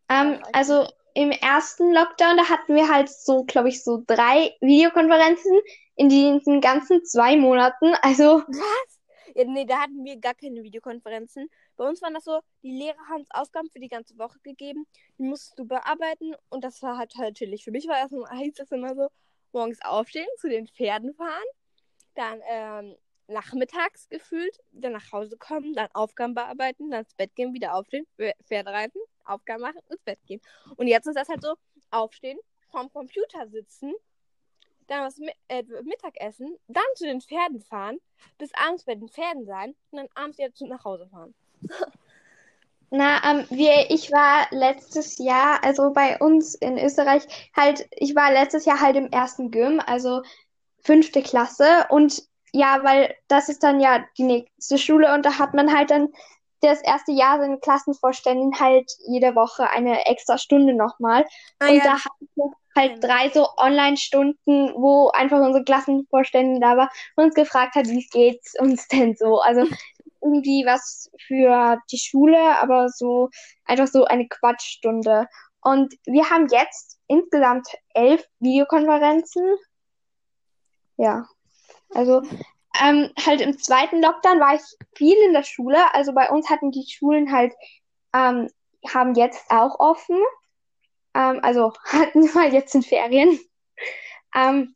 Ähm, 0.09 0.41
also 0.53 0.87
im 1.13 1.31
ersten 1.31 1.93
Lockdown, 1.93 2.37
da 2.37 2.49
hatten 2.49 2.75
wir 2.75 2.89
halt 2.89 3.09
so, 3.09 3.43
glaube 3.43 3.69
ich, 3.69 3.83
so 3.83 4.03
drei 4.05 4.55
Videokonferenzen 4.61 5.59
in 5.95 6.09
diesen 6.09 6.61
ganzen 6.61 7.03
zwei 7.03 7.37
Monaten. 7.37 7.93
Also, 8.01 8.43
Was? 8.47 8.99
Ja, 9.33 9.43
nee, 9.45 9.65
da 9.65 9.81
hatten 9.81 10.03
wir 10.03 10.17
gar 10.19 10.33
keine 10.33 10.63
Videokonferenzen. 10.63 11.49
Bei 11.75 11.87
uns 11.87 12.01
waren 12.01 12.13
das 12.15 12.23
so, 12.23 12.39
die 12.63 12.71
Lehrer 12.71 12.97
haben 13.09 13.21
uns 13.21 13.31
Aufgaben 13.31 13.69
für 13.69 13.79
die 13.79 13.87
ganze 13.87 14.17
Woche 14.17 14.39
gegeben. 14.43 14.87
Die 15.19 15.23
musstest 15.23 15.59
du 15.59 15.65
bearbeiten 15.65 16.33
und 16.49 16.63
das 16.63 16.81
war 16.81 16.97
halt 16.97 17.13
halt 17.17 17.35
chillig. 17.35 17.63
Für 17.63 17.71
mich 17.71 17.87
war 17.87 17.97
erstmal, 17.97 18.29
hieß 18.37 18.55
das 18.55 18.71
immer 18.71 18.95
so, 18.95 19.09
morgens 19.51 19.79
aufstehen, 19.83 20.27
zu 20.37 20.49
den 20.49 20.67
Pferden 20.67 21.13
fahren, 21.13 21.45
dann 22.15 22.41
ähm, 22.49 22.95
nachmittags 23.27 24.07
gefühlt 24.09 24.57
wieder 24.71 24.89
nach 24.89 25.11
Hause 25.11 25.37
kommen, 25.37 25.73
dann 25.73 25.89
Aufgaben 25.93 26.33
bearbeiten, 26.33 26.89
dann 26.89 27.01
ins 27.01 27.13
Bett 27.13 27.35
gehen, 27.35 27.53
wieder 27.53 27.75
aufstehen, 27.75 28.05
Pf- 28.17 28.33
Pferde 28.43 28.71
reiten, 28.71 28.99
Aufgaben 29.25 29.61
machen, 29.61 29.79
ins 29.89 30.01
Bett 30.01 30.19
gehen. 30.25 30.41
Und 30.75 30.87
jetzt 30.87 31.07
ist 31.07 31.17
das 31.17 31.29
halt 31.29 31.41
so, 31.41 31.55
aufstehen, 31.91 32.39
vorm 32.69 32.91
Computer 32.91 33.47
sitzen, 33.47 33.93
dann 34.87 35.05
was 35.05 35.19
äh, 35.47 35.63
Mittagessen, 35.83 36.57
dann 36.67 36.83
zu 36.95 37.05
den 37.05 37.21
Pferden 37.21 37.61
fahren, 37.61 37.99
bis 38.37 38.51
abends 38.53 38.85
bei 38.85 38.95
den 38.95 39.09
Pferden 39.09 39.45
sein 39.45 39.75
und 39.91 39.99
dann 39.99 40.07
abends 40.15 40.37
wieder 40.37 40.53
zu 40.53 40.65
nach 40.65 40.83
Hause 40.85 41.07
fahren. 41.07 41.33
na, 42.89 43.21
ähm, 43.23 43.45
wir, 43.49 43.89
ich 43.89 44.11
war 44.11 44.47
letztes 44.51 45.17
Jahr, 45.17 45.63
also 45.63 45.91
bei 45.91 46.17
uns 46.19 46.55
in 46.55 46.77
Österreich, 46.77 47.23
halt, 47.55 47.87
ich 47.91 48.15
war 48.15 48.31
letztes 48.31 48.65
Jahr 48.65 48.79
halt 48.79 48.95
im 48.95 49.11
ersten 49.11 49.51
Gym, 49.51 49.81
also 49.85 50.21
fünfte 50.83 51.21
Klasse. 51.21 51.87
Und 51.89 52.23
ja, 52.53 52.79
weil 52.83 53.15
das 53.27 53.49
ist 53.49 53.63
dann 53.63 53.79
ja 53.79 54.05
die 54.17 54.23
nächste 54.23 54.77
Schule 54.77 55.13
und 55.13 55.25
da 55.25 55.38
hat 55.38 55.53
man 55.53 55.75
halt 55.75 55.91
dann 55.91 56.10
das 56.62 56.81
erste 56.81 57.12
Jahr 57.12 57.39
seine 57.39 57.60
Klassenvorständin 57.60 58.60
halt 58.60 58.91
jede 59.07 59.36
Woche 59.36 59.69
eine 59.69 60.05
extra 60.05 60.38
Stunde 60.38 60.73
nochmal. 60.73 61.25
Ah, 61.60 61.67
Und 61.67 61.75
ja, 61.75 61.83
da 61.83 61.93
hatten 61.93 62.29
wir 62.36 62.51
halt 62.75 63.03
drei 63.03 63.29
so 63.29 63.47
Online-Stunden, 63.57 64.73
wo 64.75 65.10
einfach 65.10 65.39
unsere 65.39 65.63
Klassenvorständin 65.63 66.62
da 66.62 66.77
war 66.77 66.89
und 67.15 67.25
uns 67.25 67.36
gefragt 67.36 67.75
hat, 67.75 67.88
wie 67.88 68.07
geht's 68.12 68.53
uns 68.60 68.88
denn 68.88 69.15
so? 69.15 69.39
Also 69.39 69.62
irgendwie 70.21 70.65
was 70.65 71.12
für 71.27 71.77
die 71.91 71.99
Schule, 71.99 72.39
aber 72.60 72.89
so 72.89 73.29
einfach 73.65 73.88
so 73.88 74.05
eine 74.05 74.27
Quatschstunde. 74.27 75.27
Und 75.62 75.93
wir 76.05 76.29
haben 76.29 76.47
jetzt 76.49 76.97
insgesamt 77.07 77.67
elf 77.93 78.25
Videokonferenzen. 78.39 79.57
Ja, 80.97 81.27
also 81.89 82.21
ähm, 82.82 83.12
halt 83.26 83.41
im 83.41 83.58
zweiten 83.58 84.02
Lockdown 84.02 84.39
war 84.39 84.56
ich 84.56 84.62
viel 84.95 85.17
in 85.26 85.34
der 85.34 85.43
Schule. 85.43 85.93
Also 85.93 86.13
bei 86.13 86.30
uns 86.30 86.50
hatten 86.50 86.71
die 86.71 86.86
Schulen 86.88 87.32
halt, 87.32 87.54
ähm, 88.13 88.50
haben 88.88 89.15
jetzt 89.15 89.50
auch 89.50 89.80
offen. 89.80 90.21
Ähm, 91.15 91.39
also 91.41 91.73
hatten 91.86 92.32
mal 92.34 92.54
jetzt 92.54 92.76
in 92.76 92.84
Ferien. 92.84 93.39
Ähm, 94.36 94.76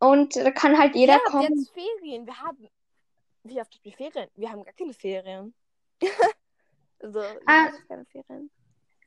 und 0.00 0.34
da 0.34 0.50
kann 0.50 0.76
halt 0.78 0.96
jeder 0.96 1.14
habt 1.14 1.26
kommen. 1.26 1.54
jetzt 1.54 1.72
Ferien. 1.72 2.26
Wir 2.26 2.38
haben. 2.40 2.68
Wie 3.44 3.60
oft 3.60 3.72
habt 3.74 3.86
ihr 3.86 3.92
Ferien? 3.92 4.28
Wir 4.34 4.50
haben 4.50 4.64
gar 4.64 4.74
keine 4.74 4.92
Ferien. 4.92 5.54
also, 7.00 7.20
wir 7.20 7.40
Ah. 7.46 7.66
haben 7.66 7.74
jetzt 7.74 7.88
keine 7.88 8.04
Ferien. 8.06 8.50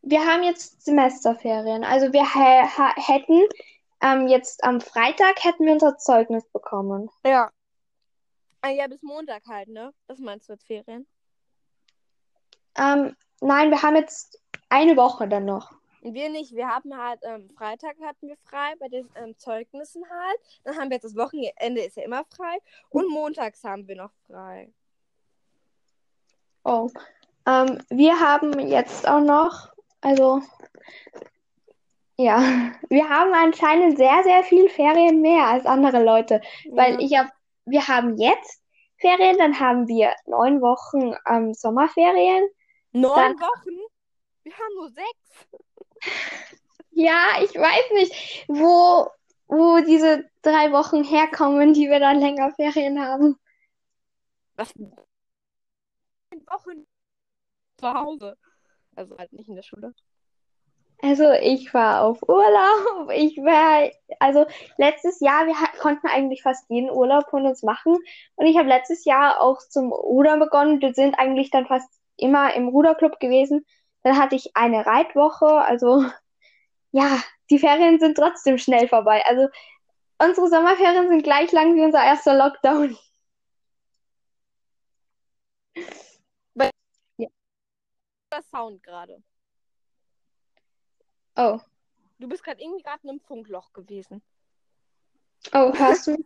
Wir 0.07 0.25
haben 0.25 0.43
jetzt 0.43 0.85
Semesterferien. 0.85 1.83
Also 1.83 2.13
wir 2.13 2.23
hätten 3.07 3.41
ähm, 4.05 4.27
jetzt 4.27 4.63
am 4.63 4.81
Freitag 4.81 5.43
hätten 5.43 5.65
wir 5.65 5.73
unser 5.73 5.97
Zeugnis 5.97 6.45
bekommen. 6.51 7.09
Ja. 7.25 7.49
Ah, 8.61 8.69
ja, 8.69 8.87
bis 8.87 9.01
Montag 9.01 9.43
halt, 9.47 9.67
ne? 9.67 9.93
Was 10.07 10.19
meinst 10.19 10.47
du 10.47 10.53
jetzt 10.53 10.67
Ferien? 10.67 11.07
Ähm, 12.77 13.15
nein, 13.41 13.71
wir 13.71 13.81
haben 13.81 13.95
jetzt 13.95 14.39
eine 14.69 14.95
Woche 14.95 15.27
dann 15.27 15.45
noch. 15.45 15.71
Wir 16.01 16.29
nicht. 16.29 16.53
Wir 16.53 16.67
haben 16.67 16.95
halt, 16.95 17.19
ähm, 17.23 17.49
Freitag 17.57 17.95
hatten 17.99 18.27
wir 18.27 18.37
frei 18.37 18.75
bei 18.79 18.89
den 18.89 19.09
ähm, 19.15 19.35
Zeugnissen 19.39 20.03
halt. 20.07 20.39
Dann 20.63 20.77
haben 20.77 20.89
wir 20.89 20.97
jetzt 20.97 21.05
das 21.05 21.15
Wochenende 21.15 21.81
ist 21.81 21.97
ja 21.97 22.03
immer 22.03 22.25
frei. 22.25 22.59
Und 22.89 23.09
montags 23.09 23.63
haben 23.63 23.87
wir 23.87 23.95
noch 23.95 24.11
frei. 24.27 24.71
Oh. 26.63 26.89
Ähm, 27.47 27.79
wir 27.89 28.19
haben 28.19 28.59
jetzt 28.67 29.07
auch 29.07 29.21
noch, 29.21 29.73
also 30.01 30.41
ja, 32.17 32.39
wir 32.89 33.09
haben 33.09 33.33
anscheinend 33.33 33.97
sehr, 33.97 34.23
sehr 34.23 34.43
viel 34.43 34.69
Ferien 34.69 35.21
mehr 35.21 35.45
als 35.47 35.65
andere 35.65 36.03
Leute. 36.03 36.41
Weil 36.71 37.01
ich 37.01 37.17
habe, 37.17 37.29
wir 37.65 37.87
haben 37.87 38.17
jetzt 38.17 38.61
Ferien, 38.97 39.37
dann 39.37 39.59
haben 39.59 39.87
wir 39.87 40.13
neun 40.25 40.61
Wochen 40.61 41.15
ähm, 41.27 41.53
Sommerferien. 41.53 42.47
Neun 42.91 43.15
Dann- 43.15 43.39
Wochen? 43.39 43.79
Wir 44.43 44.53
haben 44.53 44.75
nur 44.75 44.89
sechs. 44.89 45.47
Ja, 46.97 47.41
ich 47.43 47.53
weiß 47.53 47.91
nicht, 47.91 48.45
wo, 48.47 49.09
wo 49.47 49.81
diese 49.85 50.29
drei 50.41 50.71
Wochen 50.71 51.03
herkommen, 51.03 51.73
die 51.73 51.89
wir 51.89 51.99
dann 51.99 52.21
länger 52.21 52.51
Ferien 52.53 53.01
haben. 53.05 53.37
Was? 54.55 54.73
Neun 54.77 54.93
Wochen 56.47 56.87
zu 57.75 57.93
Hause. 57.93 58.37
Also 58.95 59.17
halt 59.17 59.33
nicht 59.33 59.49
in 59.49 59.55
der 59.55 59.63
Schule. 59.63 59.93
Also 61.07 61.31
ich 61.33 61.71
war 61.71 62.01
auf 62.01 62.23
Urlaub. 62.27 63.11
Ich 63.13 63.37
war, 63.37 63.91
also 64.19 64.47
letztes 64.77 65.19
Jahr, 65.19 65.45
wir 65.45 65.53
konnten 65.79 66.07
eigentlich 66.07 66.41
fast 66.41 66.67
jeden 66.69 66.89
Urlaub 66.89 67.29
von 67.29 67.45
uns 67.45 67.61
machen. 67.61 67.95
Und 68.35 68.47
ich 68.47 68.57
habe 68.57 68.69
letztes 68.69 69.05
Jahr 69.05 69.39
auch 69.39 69.59
zum 69.59 69.93
Rudern 69.93 70.39
begonnen. 70.39 70.81
Wir 70.81 70.95
sind 70.95 71.13
eigentlich 71.19 71.51
dann 71.51 71.67
fast 71.67 71.87
immer 72.17 72.55
im 72.55 72.69
Ruderclub 72.69 73.19
gewesen. 73.19 73.65
Dann 74.01 74.17
hatte 74.17 74.35
ich 74.35 74.55
eine 74.55 74.87
Reitwoche. 74.87 75.45
Also 75.45 76.05
ja, 76.91 77.21
die 77.51 77.59
Ferien 77.59 77.99
sind 77.99 78.15
trotzdem 78.17 78.57
schnell 78.57 78.87
vorbei. 78.87 79.23
Also 79.27 79.47
unsere 80.17 80.49
Sommerferien 80.49 81.07
sind 81.09 81.23
gleich 81.23 81.51
lang 81.51 81.75
wie 81.75 81.83
unser 81.83 82.03
erster 82.03 82.35
Lockdown. 82.35 82.97
Der 88.31 88.41
Sound 88.51 88.81
gerade. 88.81 89.21
Oh, 91.35 91.59
Du 92.19 92.27
bist 92.29 92.43
gerade 92.43 92.61
irgendwie 92.61 92.83
gerade 92.83 92.99
in 93.03 93.09
einem 93.09 93.19
Funkloch 93.19 93.73
gewesen. 93.73 94.21
oh, 95.53 95.73
hörst 95.73 96.07
du 96.07 96.17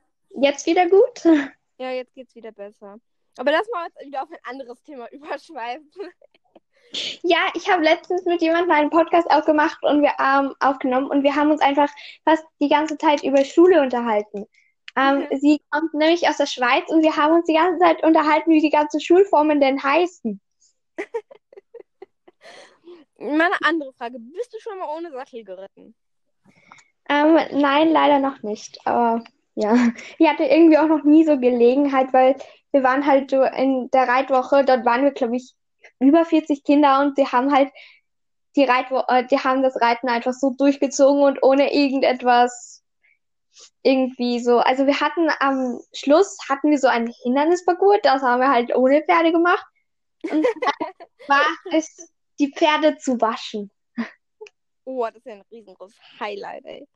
jetzt 0.41 0.65
wieder 0.67 0.87
gut? 0.87 1.23
Ja, 1.79 1.91
jetzt 1.91 2.13
geht's 2.13 2.35
wieder 2.35 2.51
besser. 2.51 2.97
Aber 3.37 3.51
lass 3.51 3.67
mal 3.73 3.87
jetzt 3.87 4.05
wieder 4.05 4.21
auf 4.23 4.29
ein 4.31 4.37
anderes 4.43 4.81
Thema 4.83 5.07
überschweifen. 5.11 6.09
Ja, 7.23 7.37
ich 7.53 7.69
habe 7.69 7.83
letztens 7.83 8.25
mit 8.25 8.41
jemandem 8.41 8.71
einen 8.71 8.89
Podcast 8.89 9.29
auch 9.31 9.45
gemacht 9.45 9.77
und 9.83 10.01
wir 10.01 10.11
ähm, 10.19 10.53
aufgenommen 10.59 11.09
und 11.09 11.23
wir 11.23 11.35
haben 11.35 11.51
uns 11.51 11.61
einfach 11.61 11.89
fast 12.25 12.43
die 12.59 12.69
ganze 12.69 12.97
Zeit 12.97 13.23
über 13.23 13.43
Schule 13.45 13.81
unterhalten. 13.81 14.45
Ähm, 14.95 15.19
Mhm. 15.31 15.37
sie 15.39 15.61
kommt 15.69 15.93
nämlich 15.93 16.27
aus 16.27 16.37
der 16.37 16.47
Schweiz 16.47 16.89
und 16.89 17.01
wir 17.03 17.15
haben 17.15 17.35
uns 17.35 17.45
die 17.45 17.53
ganze 17.53 17.79
Zeit 17.79 18.03
unterhalten, 18.03 18.51
wie 18.51 18.59
die 18.61 18.71
ganzen 18.71 18.99
Schulformen 18.99 19.61
denn 19.61 19.81
heißen. 19.81 20.41
Meine 23.19 23.55
andere 23.63 23.93
Frage. 23.93 24.17
Bist 24.19 24.53
du 24.53 24.59
schon 24.59 24.79
mal 24.79 24.95
ohne 24.95 25.11
Sattel 25.11 25.43
geritten? 25.43 25.93
Ähm, 27.09 27.39
nein, 27.51 27.91
leider 27.91 28.19
noch 28.19 28.41
nicht. 28.43 28.79
Aber 28.85 29.23
ja, 29.55 29.75
ich 30.17 30.27
hatte 30.27 30.43
irgendwie 30.43 30.77
auch 30.77 30.87
noch 30.87 31.03
nie 31.03 31.25
so 31.25 31.37
Gelegenheit, 31.37 32.13
weil 32.13 32.35
wir 32.71 32.83
waren 32.83 33.05
halt 33.05 33.31
so 33.31 33.43
in 33.43 33.89
der 33.91 34.07
Reitwoche, 34.07 34.63
dort 34.63 34.85
waren 34.85 35.03
wir, 35.03 35.11
glaube 35.11 35.35
ich, 35.35 35.53
über 35.99 36.23
40 36.23 36.63
Kinder 36.63 37.01
und 37.01 37.17
die 37.17 37.25
haben 37.25 37.51
halt 37.51 37.71
die 38.55 38.63
Reitwo 38.63 39.03
äh, 39.07 39.25
die 39.25 39.39
haben 39.39 39.63
das 39.63 39.79
Reiten 39.81 40.09
einfach 40.09 40.33
so 40.33 40.51
durchgezogen 40.57 41.23
und 41.23 41.43
ohne 41.43 41.73
irgendetwas 41.73 42.83
irgendwie 43.83 44.39
so. 44.39 44.59
Also 44.59 44.85
wir 44.85 44.99
hatten 44.99 45.29
am 45.39 45.79
Schluss 45.93 46.37
hatten 46.47 46.69
wir 46.69 46.77
so 46.77 46.87
einen 46.87 47.13
Hindernisparcours, 47.23 47.99
das 48.03 48.21
haben 48.21 48.41
wir 48.41 48.49
halt 48.49 48.75
ohne 48.75 49.01
Pferde 49.01 49.31
gemacht. 49.31 49.65
Und 50.29 50.45
war 51.27 51.45
es, 51.71 52.11
die 52.39 52.51
Pferde 52.51 52.97
zu 52.97 53.19
waschen. 53.19 53.71
Oh, 54.85 55.05
das 55.05 55.17
ist 55.17 55.25
ja 55.25 55.33
ein 55.33 55.43
riesengroßes 55.51 55.99
Highlight, 56.19 56.65
ey. 56.65 56.87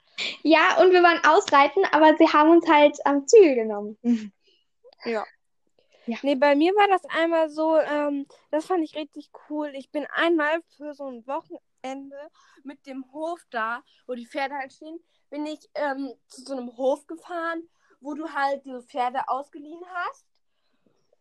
Ja, 0.42 0.82
und 0.82 0.92
wir 0.92 1.04
waren 1.04 1.24
ausreiten, 1.26 1.84
aber 1.92 2.16
sie 2.18 2.28
haben 2.28 2.50
uns 2.50 2.68
halt 2.68 2.98
am 3.06 3.28
Zügel 3.28 3.56
genommen. 3.56 3.98
Ja. 5.06 5.26
Ja. 6.06 6.18
Nee, 6.22 6.36
bei 6.36 6.56
mir 6.56 6.74
war 6.76 6.88
das 6.88 7.04
einmal 7.06 7.50
so, 7.50 7.78
ähm, 7.78 8.26
das 8.52 8.66
fand 8.66 8.86
ich 8.86 8.96
richtig 8.96 9.30
cool. 9.50 9.72
Ich 9.76 9.92
bin 9.92 10.06
einmal 10.14 10.62
für 10.78 10.94
so 10.94 11.08
ein 11.08 11.28
Wochenende 11.28 12.18
mit 12.64 12.86
dem 12.86 13.12
Hof 13.12 13.42
da, 13.50 13.84
wo 14.08 14.14
die 14.14 14.26
Pferde 14.26 14.56
halt 14.56 14.72
stehen, 14.72 14.98
bin 15.30 15.46
ich 15.46 15.70
ähm, 15.76 16.14
zu 16.28 16.42
so 16.42 16.54
einem 16.54 16.76
Hof 16.78 17.06
gefahren, 17.08 17.70
wo 18.02 18.14
du 18.14 18.30
halt 18.34 18.66
diese 18.66 18.84
Pferde 18.84 19.28
ausgeliehen 19.28 19.84
hast. 19.94 20.26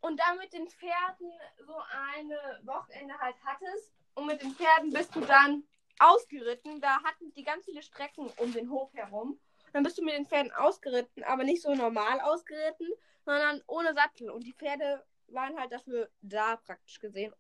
Und 0.01 0.21
dann 0.21 0.39
mit 0.39 0.53
den 0.53 0.69
Pferden 0.69 1.33
so 1.65 1.75
eine 2.15 2.61
Wochenende 2.65 3.19
halt 3.19 3.37
hattest. 3.45 3.93
Und 4.15 4.27
mit 4.27 4.43
den 4.43 4.53
Pferden 4.53 4.91
bist 4.91 5.15
du 5.15 5.21
dann 5.21 5.65
ausgeritten. 5.99 6.81
Da 6.81 7.03
hatten 7.03 7.33
die 7.35 7.45
ganz 7.45 7.65
viele 7.65 7.83
Strecken 7.83 8.31
um 8.37 8.53
den 8.53 8.71
Hof 8.71 8.93
herum. 8.95 9.39
Dann 9.73 9.83
bist 9.83 9.99
du 9.99 10.03
mit 10.03 10.15
den 10.15 10.27
Pferden 10.27 10.53
ausgeritten, 10.53 11.25
aber 11.25 11.45
nicht 11.45 11.63
so 11.63 11.75
normal 11.75 12.21
ausgeritten, 12.21 12.89
sondern 13.25 13.63
ohne 13.67 13.95
Sattel. 13.95 14.31
Und 14.31 14.45
die 14.45 14.53
Pferde 14.53 15.05
waren 15.29 15.59
halt 15.59 15.73
dafür 15.73 16.11
da, 16.21 16.57
praktisch 16.57 16.99
gesehen, 16.99 17.33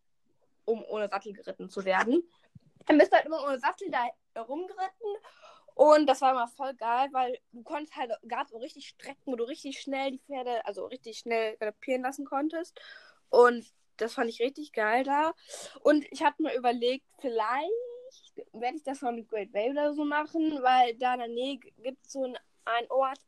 um 0.65 0.83
ohne 0.85 1.09
Sattel 1.09 1.33
geritten 1.35 1.69
zu 1.69 1.85
werden. 1.85 2.23
Dann 2.87 2.99
bist 2.99 3.13
du 3.13 3.17
halt 3.17 3.27
immer 3.27 3.45
ohne 3.45 3.59
Sattel 3.59 3.91
da 3.91 4.43
rumgeritten. 4.43 5.15
Und 5.75 6.07
das 6.07 6.21
war 6.21 6.33
immer 6.33 6.49
voll 6.49 6.75
geil, 6.75 7.09
weil 7.13 7.39
du 7.53 7.63
konntest 7.63 7.97
halt, 7.97 8.13
gab 8.29 8.49
so 8.49 8.59
richtig 8.59 8.89
Strecken, 8.89 9.33
wo 9.33 9.37
du 9.37 9.45
richtig 9.45 9.81
schnell 9.81 10.11
die 10.11 10.19
Pferde, 10.19 10.65
also 10.67 10.87
richtig 10.87 11.19
schnell 11.19 11.57
galoppieren 11.57 12.03
lassen 12.03 12.25
konntest. 12.25 12.81
Und 13.31 13.65
das 14.03 14.15
fand 14.15 14.29
ich 14.31 14.41
richtig 14.41 14.73
geil 14.73 15.05
da. 15.05 15.33
Und 15.83 16.05
ich 16.11 16.23
hatte 16.23 16.43
mir 16.43 16.55
überlegt, 16.55 17.07
vielleicht 17.21 17.71
werde 18.53 18.77
ich 18.77 18.83
das 18.83 19.01
mal 19.03 19.13
mit 19.13 19.29
Great 19.29 19.53
Way 19.53 19.71
oder 19.71 19.95
so 19.95 20.05
machen, 20.05 20.63
weil 20.63 20.95
da 20.97 21.15
in 21.15 21.21
der 21.21 21.29
Nähe 21.29 21.59
gibt 21.59 22.05
es 22.05 22.13
so 22.13 22.25
einen, 22.25 22.39
einen 22.65 22.91
Ort, 22.91 23.21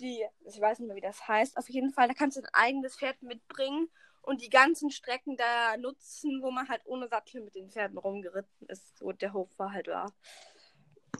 die, 0.00 0.24
ich 0.46 0.60
weiß 0.60 0.80
nicht 0.80 0.88
mehr, 0.88 0.96
wie 0.96 1.00
das 1.00 1.26
heißt, 1.28 1.56
auf 1.56 1.68
jeden 1.68 1.92
Fall, 1.92 2.08
da 2.08 2.14
kannst 2.14 2.36
du 2.36 2.40
ein 2.40 2.48
eigenes 2.52 2.96
Pferd 2.96 3.22
mitbringen 3.22 3.88
und 4.22 4.42
die 4.42 4.50
ganzen 4.50 4.90
Strecken 4.90 5.36
da 5.36 5.76
nutzen, 5.76 6.42
wo 6.42 6.50
man 6.50 6.68
halt 6.68 6.82
ohne 6.86 7.08
Sattel 7.08 7.42
mit 7.42 7.54
den 7.54 7.70
Pferden 7.70 7.98
rumgeritten 7.98 8.66
ist, 8.68 9.00
wo 9.00 9.12
der 9.12 9.32
Hof 9.32 9.50
war 9.58 9.72
halt 9.72 9.86
war. 9.88 10.12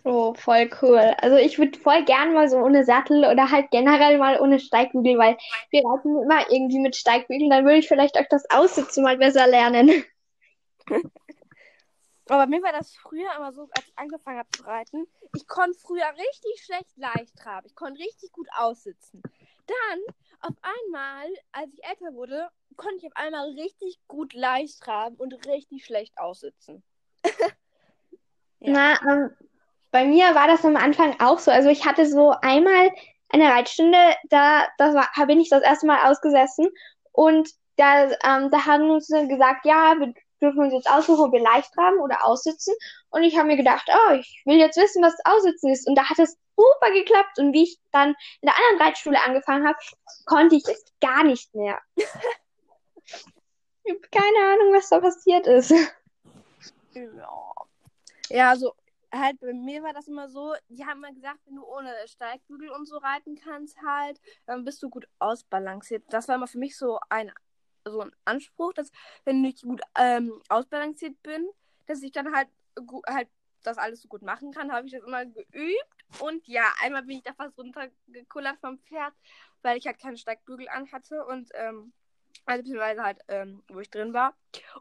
Oh, 0.02 0.34
voll 0.34 0.68
cool. 0.82 1.14
Also 1.18 1.36
ich 1.36 1.58
würde 1.58 1.78
voll 1.78 2.04
gern 2.04 2.34
mal 2.34 2.48
so 2.48 2.56
ohne 2.58 2.84
Sattel 2.84 3.24
oder 3.24 3.50
halt 3.50 3.70
generell 3.70 4.18
mal 4.18 4.40
ohne 4.40 4.58
Steigbügel, 4.58 5.16
weil 5.18 5.36
wir 5.70 5.84
reiten 5.84 6.22
immer 6.22 6.50
irgendwie 6.50 6.80
mit 6.80 6.96
Steigbügeln. 6.96 7.50
Dann 7.50 7.64
würde 7.64 7.78
ich 7.78 7.88
vielleicht 7.88 8.18
auch 8.18 8.26
das 8.28 8.44
Aussitzen 8.50 9.04
mal 9.04 9.16
besser 9.16 9.46
lernen. 9.46 10.04
Aber 12.28 12.46
mir 12.46 12.62
war 12.62 12.72
das 12.72 12.94
früher 12.96 13.30
immer 13.36 13.52
so, 13.52 13.68
als 13.72 13.86
ich 13.86 13.98
angefangen 13.98 14.38
habe 14.38 14.48
zu 14.50 14.62
reiten, 14.62 15.06
ich 15.34 15.46
konnte 15.46 15.78
früher 15.78 16.10
richtig 16.12 16.64
schlecht 16.64 16.96
leicht 16.96 17.36
traben. 17.36 17.66
Ich 17.66 17.74
konnte 17.74 18.00
richtig 18.00 18.32
gut 18.32 18.48
aussitzen. 18.56 19.22
Dann, 19.66 20.00
auf 20.40 20.56
einmal, 20.62 21.26
als 21.52 21.70
ich 21.74 21.84
älter 21.84 22.14
wurde, 22.14 22.48
konnte 22.76 22.96
ich 22.96 23.06
auf 23.06 23.16
einmal 23.16 23.50
richtig 23.50 23.98
gut 24.08 24.32
leicht 24.32 24.80
traben 24.80 25.16
und 25.16 25.46
richtig 25.46 25.84
schlecht 25.84 26.16
aussitzen. 26.18 26.82
Ja. 28.60 28.72
Na, 28.72 29.12
ähm, 29.12 29.36
bei 29.94 30.04
mir 30.04 30.34
war 30.34 30.48
das 30.48 30.64
am 30.64 30.74
Anfang 30.74 31.14
auch 31.20 31.38
so. 31.38 31.52
Also 31.52 31.68
ich 31.68 31.86
hatte 31.86 32.04
so 32.04 32.34
einmal 32.42 32.90
eine 33.28 33.48
Reitstunde, 33.48 33.96
da, 34.28 34.66
da 34.76 34.92
war, 34.92 35.26
bin 35.28 35.40
ich 35.40 35.50
das 35.50 35.62
erste 35.62 35.86
Mal 35.86 36.10
ausgesessen 36.10 36.68
und 37.12 37.48
da, 37.76 38.10
ähm, 38.24 38.50
da 38.50 38.66
haben 38.66 38.90
uns 38.90 39.06
dann 39.06 39.28
gesagt, 39.28 39.64
ja, 39.64 39.94
wir 39.96 40.12
dürfen 40.42 40.64
uns 40.64 40.72
jetzt 40.72 40.90
aussuchen, 40.90 41.26
ob 41.26 41.32
wir 41.32 41.40
leicht 41.40 41.72
traben 41.72 42.00
oder 42.00 42.26
aussitzen. 42.26 42.74
Und 43.10 43.22
ich 43.22 43.38
habe 43.38 43.46
mir 43.46 43.56
gedacht, 43.56 43.88
oh, 43.88 44.14
ich 44.14 44.42
will 44.44 44.58
jetzt 44.58 44.76
wissen, 44.76 45.00
was 45.00 45.14
Aussitzen 45.24 45.70
ist. 45.70 45.86
Und 45.86 45.94
da 45.94 46.10
hat 46.10 46.18
es 46.18 46.36
super 46.56 46.92
geklappt. 46.92 47.38
Und 47.38 47.52
wie 47.52 47.62
ich 47.62 47.78
dann 47.92 48.16
in 48.40 48.48
der 48.48 48.54
anderen 48.56 48.82
Reitschule 48.82 49.22
angefangen 49.24 49.64
habe, 49.64 49.78
konnte 50.26 50.56
ich 50.56 50.64
es 50.66 50.84
gar 51.00 51.22
nicht 51.22 51.54
mehr. 51.54 51.78
Ich 53.86 53.92
habe 53.92 54.00
keine 54.10 54.54
Ahnung, 54.54 54.72
was 54.72 54.88
da 54.88 54.98
passiert 54.98 55.46
ist. 55.46 55.70
Ja. 56.94 57.54
Ja, 58.30 58.48
also 58.48 58.72
halt 59.18 59.40
bei 59.40 59.52
mir 59.52 59.82
war 59.82 59.92
das 59.92 60.08
immer 60.08 60.28
so, 60.28 60.54
die 60.68 60.84
haben 60.84 61.00
mal 61.00 61.14
gesagt, 61.14 61.40
wenn 61.46 61.56
du 61.56 61.64
ohne 61.64 61.92
Steigbügel 62.06 62.70
und 62.70 62.86
so 62.86 62.98
reiten 62.98 63.36
kannst 63.36 63.78
halt, 63.82 64.20
dann 64.46 64.64
bist 64.64 64.82
du 64.82 64.90
gut 64.90 65.06
ausbalanciert. 65.18 66.04
Das 66.08 66.28
war 66.28 66.36
immer 66.36 66.46
für 66.46 66.58
mich 66.58 66.76
so 66.76 66.98
ein, 67.08 67.32
so 67.84 68.00
ein 68.00 68.12
Anspruch, 68.24 68.72
dass 68.72 68.90
wenn 69.24 69.44
ich 69.44 69.62
gut 69.62 69.82
ähm, 69.98 70.40
ausbalanciert 70.48 71.22
bin, 71.22 71.48
dass 71.86 72.02
ich 72.02 72.12
dann 72.12 72.34
halt, 72.34 72.48
halt 73.06 73.28
das 73.62 73.78
alles 73.78 74.02
so 74.02 74.08
gut 74.08 74.22
machen 74.22 74.52
kann, 74.52 74.72
habe 74.72 74.86
ich 74.86 74.92
das 74.92 75.02
immer 75.02 75.24
geübt. 75.24 76.20
Und 76.20 76.46
ja, 76.46 76.72
einmal 76.82 77.02
bin 77.02 77.16
ich 77.16 77.22
da 77.22 77.32
fast 77.34 77.58
runtergekullert 77.58 78.58
vom 78.60 78.78
Pferd, 78.78 79.14
weil 79.62 79.78
ich 79.78 79.86
halt 79.86 79.98
keinen 79.98 80.16
Steigbügel 80.16 80.68
anhatte 80.68 81.24
und 81.24 81.48
ähm, 81.54 81.92
also 82.46 82.62
beziehungsweise 82.62 83.02
halt, 83.02 83.18
ähm, 83.28 83.62
wo 83.68 83.80
ich 83.80 83.90
drin 83.90 84.12
war. 84.12 84.34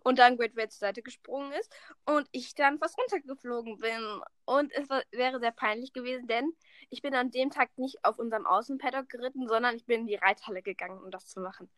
Und 0.03 0.19
dann 0.19 0.37
Great 0.37 0.55
Red 0.55 0.71
zur 0.71 0.79
Seite 0.79 1.01
gesprungen 1.01 1.51
ist 1.53 1.73
und 2.05 2.27
ich 2.31 2.55
dann 2.55 2.79
fast 2.79 2.97
runtergeflogen 2.97 3.77
bin. 3.77 4.21
Und 4.45 4.71
es 4.73 4.89
war, 4.89 5.03
wäre 5.11 5.39
sehr 5.39 5.51
peinlich 5.51 5.93
gewesen, 5.93 6.27
denn 6.27 6.53
ich 6.89 7.01
bin 7.01 7.15
an 7.15 7.31
dem 7.31 7.49
Tag 7.49 7.69
nicht 7.77 8.03
auf 8.03 8.19
unserem 8.19 8.45
Außenpaddock 8.45 9.09
geritten, 9.09 9.47
sondern 9.47 9.75
ich 9.75 9.85
bin 9.85 10.01
in 10.01 10.07
die 10.07 10.15
Reithalle 10.15 10.61
gegangen, 10.61 11.01
um 11.01 11.11
das 11.11 11.27
zu 11.27 11.39
machen. 11.39 11.69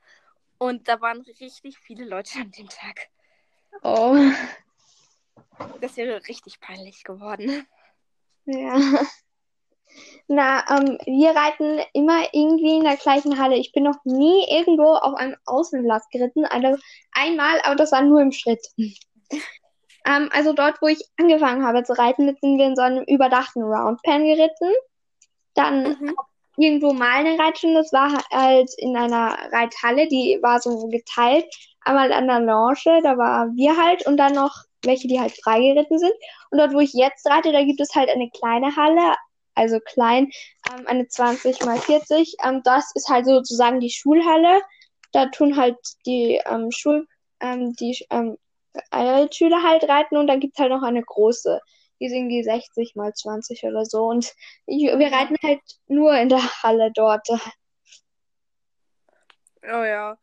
Und 0.57 0.87
da 0.87 1.01
waren 1.01 1.21
richtig 1.21 1.77
viele 1.79 2.05
Leute 2.05 2.39
an 2.39 2.51
dem 2.51 2.69
Tag. 2.69 3.09
Oh. 3.83 4.17
Das 5.81 5.97
wäre 5.97 6.27
richtig 6.27 6.59
peinlich 6.59 7.03
geworden. 7.03 7.67
Ja. 8.45 8.79
Na, 10.27 10.63
ähm, 10.69 10.97
wir 11.05 11.31
reiten 11.31 11.79
immer 11.93 12.23
irgendwie 12.33 12.77
in 12.77 12.83
der 12.83 12.97
gleichen 12.97 13.39
Halle. 13.39 13.57
Ich 13.57 13.71
bin 13.71 13.83
noch 13.83 14.03
nie 14.05 14.45
irgendwo 14.49 14.93
auf 14.95 15.13
einem 15.15 15.35
Außenplatz 15.45 16.09
geritten. 16.09 16.45
Also 16.45 16.77
einmal, 17.11 17.61
aber 17.63 17.75
das 17.75 17.91
war 17.91 18.01
nur 18.01 18.21
im 18.21 18.31
Schritt. 18.31 18.65
ähm, 20.05 20.29
also 20.31 20.53
dort, 20.53 20.81
wo 20.81 20.87
ich 20.87 21.03
angefangen 21.19 21.65
habe 21.65 21.83
zu 21.83 21.93
reiten, 21.93 22.25
sind 22.41 22.57
wir 22.57 22.65
in 22.65 22.75
so 22.75 22.81
einem 22.81 23.03
überdachten 23.03 23.61
Roundpen 23.63 24.25
geritten. 24.25 24.71
Dann 25.53 25.97
Mhm. 25.99 26.15
irgendwo 26.57 26.93
mal 26.93 27.11
eine 27.25 27.37
Reitstunde. 27.37 27.77
Das 27.77 27.93
war 27.93 28.11
halt 28.31 28.71
in 28.77 28.95
einer 28.97 29.37
Reithalle, 29.51 30.07
die 30.07 30.39
war 30.41 30.59
so 30.59 30.87
geteilt. 30.87 31.45
Einmal 31.81 32.11
an 32.11 32.27
der 32.27 32.39
Lounge, 32.39 33.01
da 33.03 33.17
waren 33.17 33.55
wir 33.55 33.77
halt 33.77 34.07
und 34.07 34.17
dann 34.17 34.33
noch 34.33 34.63
welche, 34.83 35.07
die 35.07 35.19
halt 35.19 35.33
frei 35.43 35.59
geritten 35.59 35.99
sind. 35.99 36.13
Und 36.49 36.57
dort, 36.59 36.73
wo 36.73 36.79
ich 36.79 36.93
jetzt 36.93 37.29
reite, 37.29 37.51
da 37.51 37.63
gibt 37.63 37.79
es 37.79 37.93
halt 37.93 38.09
eine 38.09 38.29
kleine 38.31 38.75
Halle, 38.75 39.15
also 39.55 39.79
klein, 39.79 40.29
ähm, 40.71 40.85
eine 40.87 41.07
20 41.07 41.65
mal 41.65 41.77
40. 41.79 42.35
Ähm, 42.43 42.61
das 42.63 42.91
ist 42.95 43.09
halt 43.09 43.25
sozusagen 43.25 43.79
die 43.79 43.89
Schulhalle. 43.89 44.61
Da 45.11 45.27
tun 45.27 45.57
halt 45.57 45.77
die 46.05 46.41
ähm, 46.45 46.71
Schul, 46.71 47.07
ähm, 47.39 47.73
die 47.73 48.05
ähm, 48.11 48.37
Schüler 49.31 49.63
halt 49.63 49.87
reiten 49.87 50.17
und 50.17 50.27
dann 50.27 50.39
gibt's 50.41 50.59
halt 50.59 50.71
noch 50.71 50.83
eine 50.83 51.01
große. 51.01 51.61
Die 52.01 52.09
sind 52.09 52.29
irgendwie 52.29 52.43
60 52.43 52.95
mal 52.95 53.13
20 53.13 53.63
oder 53.63 53.85
so. 53.85 54.03
Und 54.05 54.33
ich, 54.65 54.83
wir 54.83 55.11
reiten 55.11 55.37
halt 55.41 55.61
nur 55.87 56.13
in 56.13 56.29
der 56.29 56.63
Halle 56.63 56.91
dort. 56.93 57.27
Oh 59.63 59.83
ja. 59.83 60.17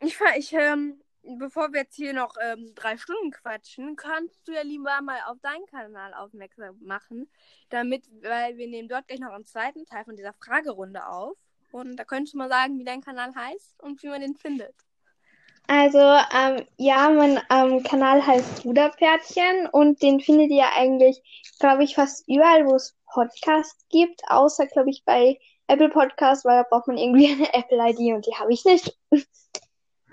Ich, 0.00 0.16
ich 0.36 0.52
ähm, 0.52 1.01
bevor 1.22 1.72
wir 1.72 1.80
jetzt 1.80 1.96
hier 1.96 2.12
noch 2.12 2.34
ähm, 2.40 2.74
drei 2.74 2.96
Stunden 2.96 3.30
quatschen, 3.30 3.96
kannst 3.96 4.46
du 4.46 4.52
ja 4.52 4.62
lieber 4.62 5.00
mal 5.02 5.18
auf 5.26 5.38
deinen 5.40 5.66
Kanal 5.66 6.14
aufmerksam 6.14 6.78
machen, 6.80 7.28
damit, 7.70 8.04
weil 8.22 8.56
wir 8.56 8.68
nehmen 8.68 8.88
dort 8.88 9.08
gleich 9.08 9.20
noch 9.20 9.32
einen 9.32 9.46
zweiten 9.46 9.86
Teil 9.86 10.04
von 10.04 10.16
dieser 10.16 10.32
Fragerunde 10.32 11.06
auf. 11.06 11.36
Und 11.70 11.96
da 11.96 12.04
könntest 12.04 12.34
du 12.34 12.38
mal 12.38 12.50
sagen, 12.50 12.78
wie 12.78 12.84
dein 12.84 13.00
Kanal 13.00 13.34
heißt 13.34 13.82
und 13.82 14.02
wie 14.02 14.08
man 14.08 14.20
den 14.20 14.36
findet. 14.36 14.74
Also, 15.68 15.98
ähm, 15.98 16.66
ja, 16.76 17.08
mein 17.08 17.40
ähm, 17.50 17.82
Kanal 17.82 18.26
heißt 18.26 18.64
Ruderpferdchen 18.64 19.68
und 19.70 20.02
den 20.02 20.20
findet 20.20 20.50
ihr 20.50 20.66
eigentlich, 20.76 21.22
glaube 21.60 21.84
ich, 21.84 21.94
fast 21.94 22.28
überall, 22.28 22.66
wo 22.66 22.74
es 22.74 22.96
Podcasts 23.12 23.86
gibt, 23.88 24.22
außer, 24.28 24.66
glaube 24.66 24.90
ich, 24.90 25.04
bei 25.04 25.38
Apple 25.68 25.88
Podcasts, 25.88 26.44
weil 26.44 26.62
da 26.62 26.68
braucht 26.68 26.88
man 26.88 26.98
irgendwie 26.98 27.32
eine 27.32 27.54
Apple-ID 27.54 28.14
und 28.14 28.26
die 28.26 28.34
habe 28.34 28.52
ich 28.52 28.64
nicht. 28.64 28.98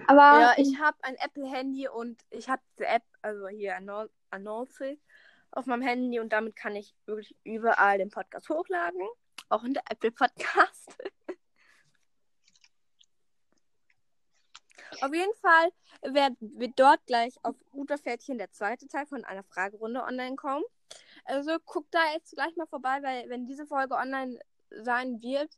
Aber 0.09 0.39
Ja, 0.39 0.53
ich 0.57 0.79
habe 0.79 0.97
ein 1.03 1.15
Apple-Handy 1.17 1.87
und 1.87 2.19
ich 2.31 2.49
habe 2.49 2.63
diese 2.73 2.87
App, 2.87 3.03
also 3.21 3.47
hier 3.47 3.75
Anno- 3.75 4.09
Announce 4.31 4.97
auf 5.51 5.67
meinem 5.67 5.83
Handy 5.83 6.19
und 6.19 6.33
damit 6.33 6.55
kann 6.55 6.75
ich 6.75 6.95
wirklich 7.05 7.35
überall 7.43 7.99
den 7.99 8.09
Podcast 8.09 8.49
hochladen. 8.49 9.07
Auch 9.49 9.63
in 9.63 9.75
der 9.75 9.83
Apple 9.87 10.11
Podcast. 10.11 10.97
auf 15.01 15.13
jeden 15.13 15.35
Fall 15.35 15.71
wird, 16.01 16.33
wird 16.39 16.79
dort 16.79 17.05
gleich 17.05 17.35
auf 17.43 17.55
Uterpferdchen 17.71 18.39
der 18.39 18.51
zweite 18.51 18.87
Teil 18.87 19.05
von 19.05 19.23
einer 19.25 19.43
Fragerunde 19.43 20.01
online 20.01 20.37
kommen. 20.37 20.65
Also 21.25 21.59
guckt 21.67 21.93
da 21.93 22.13
jetzt 22.13 22.33
gleich 22.33 22.55
mal 22.55 22.65
vorbei, 22.65 22.97
weil 23.03 23.29
wenn 23.29 23.45
diese 23.45 23.67
Folge 23.67 23.93
online 23.93 24.39
sein 24.71 25.21
wird, 25.21 25.55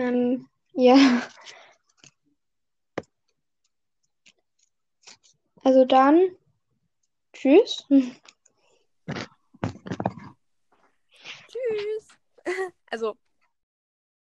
ähm, 0.00 0.48
ja. 0.72 0.96
Also 5.62 5.84
dann, 5.84 6.36
tschüss. 7.32 7.84
tschüss. 11.48 12.08
Also 12.90 13.16